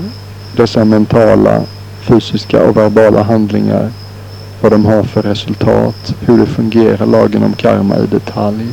dessa 0.55 0.85
mentala, 0.85 1.61
fysiska 2.01 2.63
och 2.63 2.77
verbala 2.77 3.23
handlingar, 3.23 3.89
vad 4.61 4.71
de 4.71 4.85
har 4.85 5.03
för 5.03 5.21
resultat, 5.21 6.15
hur 6.19 6.37
det 6.37 6.45
fungerar, 6.45 7.05
lagen 7.05 7.43
om 7.43 7.53
karma 7.53 7.97
i 7.97 8.07
detalj. 8.07 8.67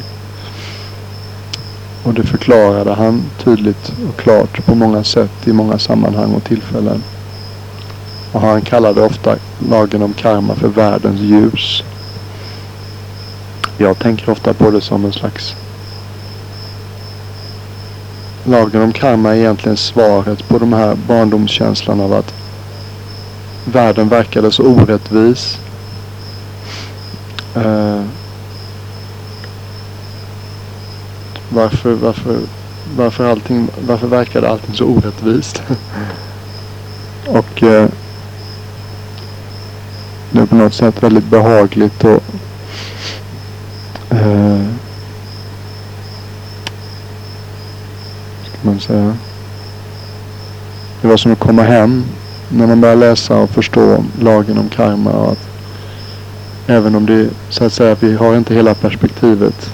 Och 2.07 2.15
det 2.15 2.23
förklarade 2.23 2.95
han 2.95 3.23
tydligt 3.45 3.93
och 4.09 4.17
klart 4.17 4.67
på 4.67 4.75
många 4.75 5.05
sätt 5.05 5.31
i 5.45 5.53
många 5.53 5.79
sammanhang 5.79 6.35
och 6.35 6.45
tillfällen. 6.45 7.03
Och 8.33 8.41
han 8.41 8.63
kallade 8.63 9.03
ofta 9.03 9.37
lagen 9.71 10.03
om 10.03 10.13
karma 10.13 10.55
för 10.55 10.69
världens 10.69 11.21
ljus. 11.21 11.83
Jag 13.79 13.99
tänker 13.99 14.31
ofta 14.31 14.55
på 14.55 14.71
det 14.71 14.81
som 14.81 15.05
en 15.05 15.13
slags 15.13 15.57
Lagen 18.45 18.83
om 18.83 18.93
karma 18.93 19.31
är 19.31 19.39
egentligen 19.39 19.77
svaret 19.77 20.49
på 20.49 20.59
de 20.59 20.73
här 20.73 20.95
barndomskänslan 21.09 22.01
av 22.01 22.13
att 22.13 22.35
världen 23.65 24.09
verkade 24.09 24.51
så 24.51 24.63
orättvis. 24.63 25.59
Uh, 27.57 28.03
varför, 31.49 31.93
varför, 31.93 32.39
varför, 32.97 33.31
allting, 33.31 33.69
varför 33.87 34.07
verkade 34.07 34.49
allting 34.49 34.75
så 34.75 34.85
orättvist? 34.85 35.63
och 37.27 37.63
eh, 37.63 37.89
Det 40.31 40.41
är 40.43 40.47
på 40.47 40.55
något 40.55 40.75
sätt 40.75 41.03
väldigt 41.03 41.25
behagligt 41.25 42.05
och 42.05 42.23
eh, 44.11 44.65
ska 48.45 48.59
man 48.63 48.81
säga. 48.81 49.17
Det 51.03 51.09
var 51.09 51.17
som 51.17 51.33
att 51.33 51.39
komma 51.39 51.63
hem 51.63 52.05
när 52.49 52.67
man 52.67 52.81
börjar 52.81 52.97
läsa 52.97 53.37
och 53.37 53.51
förstå 53.51 54.05
lagen 54.21 54.59
om 54.59 54.69
karma. 54.69 55.11
Och 55.11 55.33
att 55.33 55.49
även 56.67 56.95
om 56.95 57.07
det 57.07 57.29
så 57.51 57.65
att 57.65 57.73
säga 57.73 57.97
vi 58.01 58.17
har 58.17 58.37
inte 58.37 58.55
hela 58.55 58.75
perspektivet 58.75 59.73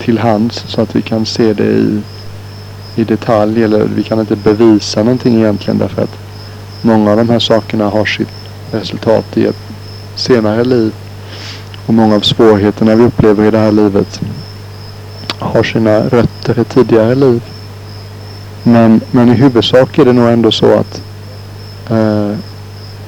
till 0.00 0.18
hands 0.18 0.64
så 0.68 0.80
att 0.80 0.96
vi 0.96 1.02
kan 1.02 1.26
se 1.26 1.52
det 1.52 1.64
i, 1.64 2.00
i 2.96 3.04
detalj 3.04 3.64
eller 3.64 3.84
vi 3.84 4.02
kan 4.02 4.20
inte 4.20 4.36
bevisa 4.36 5.02
någonting 5.02 5.36
egentligen 5.36 5.78
därför 5.78 6.02
att 6.02 6.18
många 6.82 7.10
av 7.10 7.16
de 7.16 7.28
här 7.28 7.38
sakerna 7.38 7.88
har 7.88 8.04
sitt 8.04 8.28
resultat 8.72 9.36
i 9.36 9.46
ett 9.46 9.60
senare 10.14 10.64
liv 10.64 10.92
och 11.86 11.94
många 11.94 12.16
av 12.16 12.20
svårigheterna 12.20 12.94
vi 12.94 13.04
upplever 13.04 13.44
i 13.44 13.50
det 13.50 13.58
här 13.58 13.72
livet 13.72 14.20
har 15.38 15.62
sina 15.62 16.00
rötter 16.00 16.58
i 16.60 16.64
tidigare 16.64 17.14
liv. 17.14 17.42
Men, 18.62 19.00
men 19.10 19.28
i 19.28 19.34
huvudsak 19.34 19.98
är 19.98 20.04
det 20.04 20.12
nog 20.12 20.28
ändå 20.28 20.50
så 20.50 20.74
att 20.74 21.02
eh, 21.90 22.36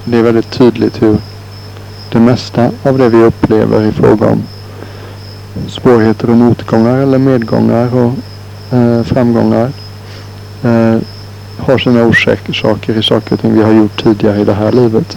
det 0.04 0.18
är 0.18 0.22
väldigt 0.22 0.50
tydligt 0.50 1.02
hur 1.02 1.18
det 2.12 2.20
mesta 2.20 2.70
av 2.82 2.98
det 2.98 3.08
vi 3.08 3.22
upplever 3.22 3.84
i 3.84 3.92
fråga 3.92 4.26
om 4.26 4.42
svårigheter 5.68 6.30
och 6.30 6.36
motgångar 6.36 6.98
eller 6.98 7.18
medgångar 7.18 7.94
och 7.94 8.12
eh, 8.76 9.02
framgångar 9.02 9.72
eh, 10.62 10.96
har 11.58 11.78
sina 11.78 12.04
orsaker 12.04 12.98
i 12.98 13.02
saker 13.02 13.32
och 13.34 13.40
ting 13.40 13.54
vi 13.54 13.62
har 13.62 13.72
gjort 13.72 14.02
tidigare 14.02 14.40
i 14.40 14.44
det 14.44 14.54
här 14.54 14.72
livet. 14.72 15.16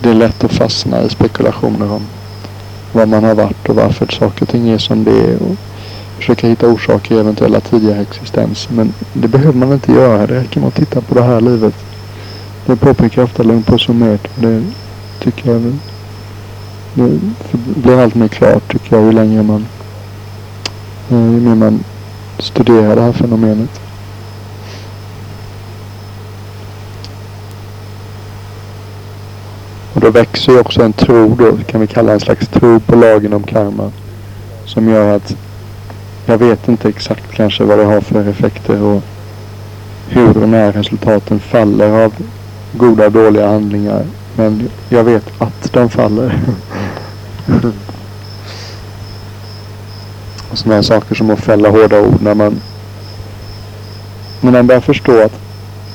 Det 0.00 0.10
är 0.10 0.14
lätt 0.14 0.44
att 0.44 0.52
fastna 0.52 1.02
i 1.02 1.08
spekulationer 1.08 1.92
om 1.92 2.02
vad 2.92 3.08
man 3.08 3.24
har 3.24 3.34
varit 3.34 3.68
och 3.68 3.76
varför 3.76 4.06
saker 4.06 4.42
och 4.42 4.48
ting 4.48 4.68
är 4.68 4.78
som 4.78 5.04
det 5.04 5.10
är 5.10 5.42
och 5.42 5.56
försöka 6.16 6.48
hitta 6.48 6.68
orsaker 6.68 7.14
i 7.14 7.18
eventuella 7.18 7.60
tidigare 7.60 8.00
existenser. 8.00 8.72
Men 8.72 8.92
det 9.12 9.28
behöver 9.28 9.58
man 9.58 9.72
inte 9.72 9.92
göra. 9.92 10.26
Det 10.26 10.40
räcker 10.40 10.60
med 10.60 10.68
att 10.68 10.74
titta 10.74 11.00
på 11.00 11.14
det 11.14 11.22
här 11.22 11.40
livet. 11.40 11.74
Det 12.66 12.76
påpekar 12.76 13.22
ofta 13.22 13.42
lugnt 13.42 13.66
på 13.66 13.78
Sumet. 13.78 14.28
Det 14.36 14.62
tycker 15.20 15.50
jag 15.50 15.60
det 16.94 17.20
blir 17.82 18.02
allt 18.02 18.14
mer 18.14 18.28
klart 18.28 18.72
tycker 18.72 18.96
jag 18.96 19.04
ju 19.04 19.12
längre 19.12 19.42
man 19.42 19.66
eh, 21.10 21.32
ju 21.32 21.40
mer 21.40 21.54
man 21.54 21.84
studerar 22.38 22.96
det 22.96 23.02
här 23.02 23.12
fenomenet. 23.12 23.80
Och 29.94 30.00
då 30.00 30.10
växer 30.10 30.52
ju 30.52 30.60
också 30.60 30.82
en 30.82 30.92
tro 30.92 31.34
då, 31.34 31.56
kan 31.66 31.80
vi 31.80 31.86
kalla 31.86 32.12
en 32.12 32.20
slags 32.20 32.48
tro 32.48 32.80
på 32.80 32.96
lagen 32.96 33.32
om 33.32 33.42
karma. 33.42 33.92
Som 34.64 34.88
gör 34.88 35.16
att 35.16 35.36
jag 36.26 36.38
vet 36.38 36.68
inte 36.68 36.88
exakt 36.88 37.32
kanske 37.32 37.64
vad 37.64 37.78
det 37.78 37.84
har 37.84 38.00
för 38.00 38.28
effekter 38.28 38.82
och 38.82 39.02
hur 40.08 40.42
och 40.42 40.48
när 40.48 40.72
resultaten 40.72 41.40
faller 41.40 42.04
av 42.04 42.14
goda 42.72 43.06
och 43.06 43.12
dåliga 43.12 43.48
handlingar. 43.48 44.04
Men 44.36 44.68
jag 44.88 45.04
vet 45.04 45.32
att 45.38 45.72
de 45.72 45.90
faller. 45.90 46.38
och 50.50 50.58
sådana 50.58 50.82
saker 50.82 51.14
som 51.14 51.30
att 51.30 51.40
fälla 51.40 51.68
hårda 51.68 52.00
ord 52.00 52.22
när 52.22 52.34
man 52.34 52.60
när 54.40 54.52
man 54.52 54.66
börjar 54.66 54.80
förstå 54.80 55.22
att 55.22 55.32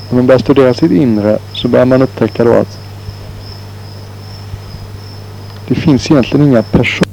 när 0.08 0.16
man 0.16 0.26
börjar 0.26 0.38
studera 0.38 0.74
sitt 0.74 0.92
inre 0.92 1.38
så 1.52 1.68
börjar 1.68 1.86
man 1.86 2.02
upptäcka 2.02 2.44
då 2.44 2.52
att 2.52 2.78
det 5.68 5.74
finns 5.74 6.10
egentligen 6.10 6.46
inga 6.46 6.62
personer 6.62 7.10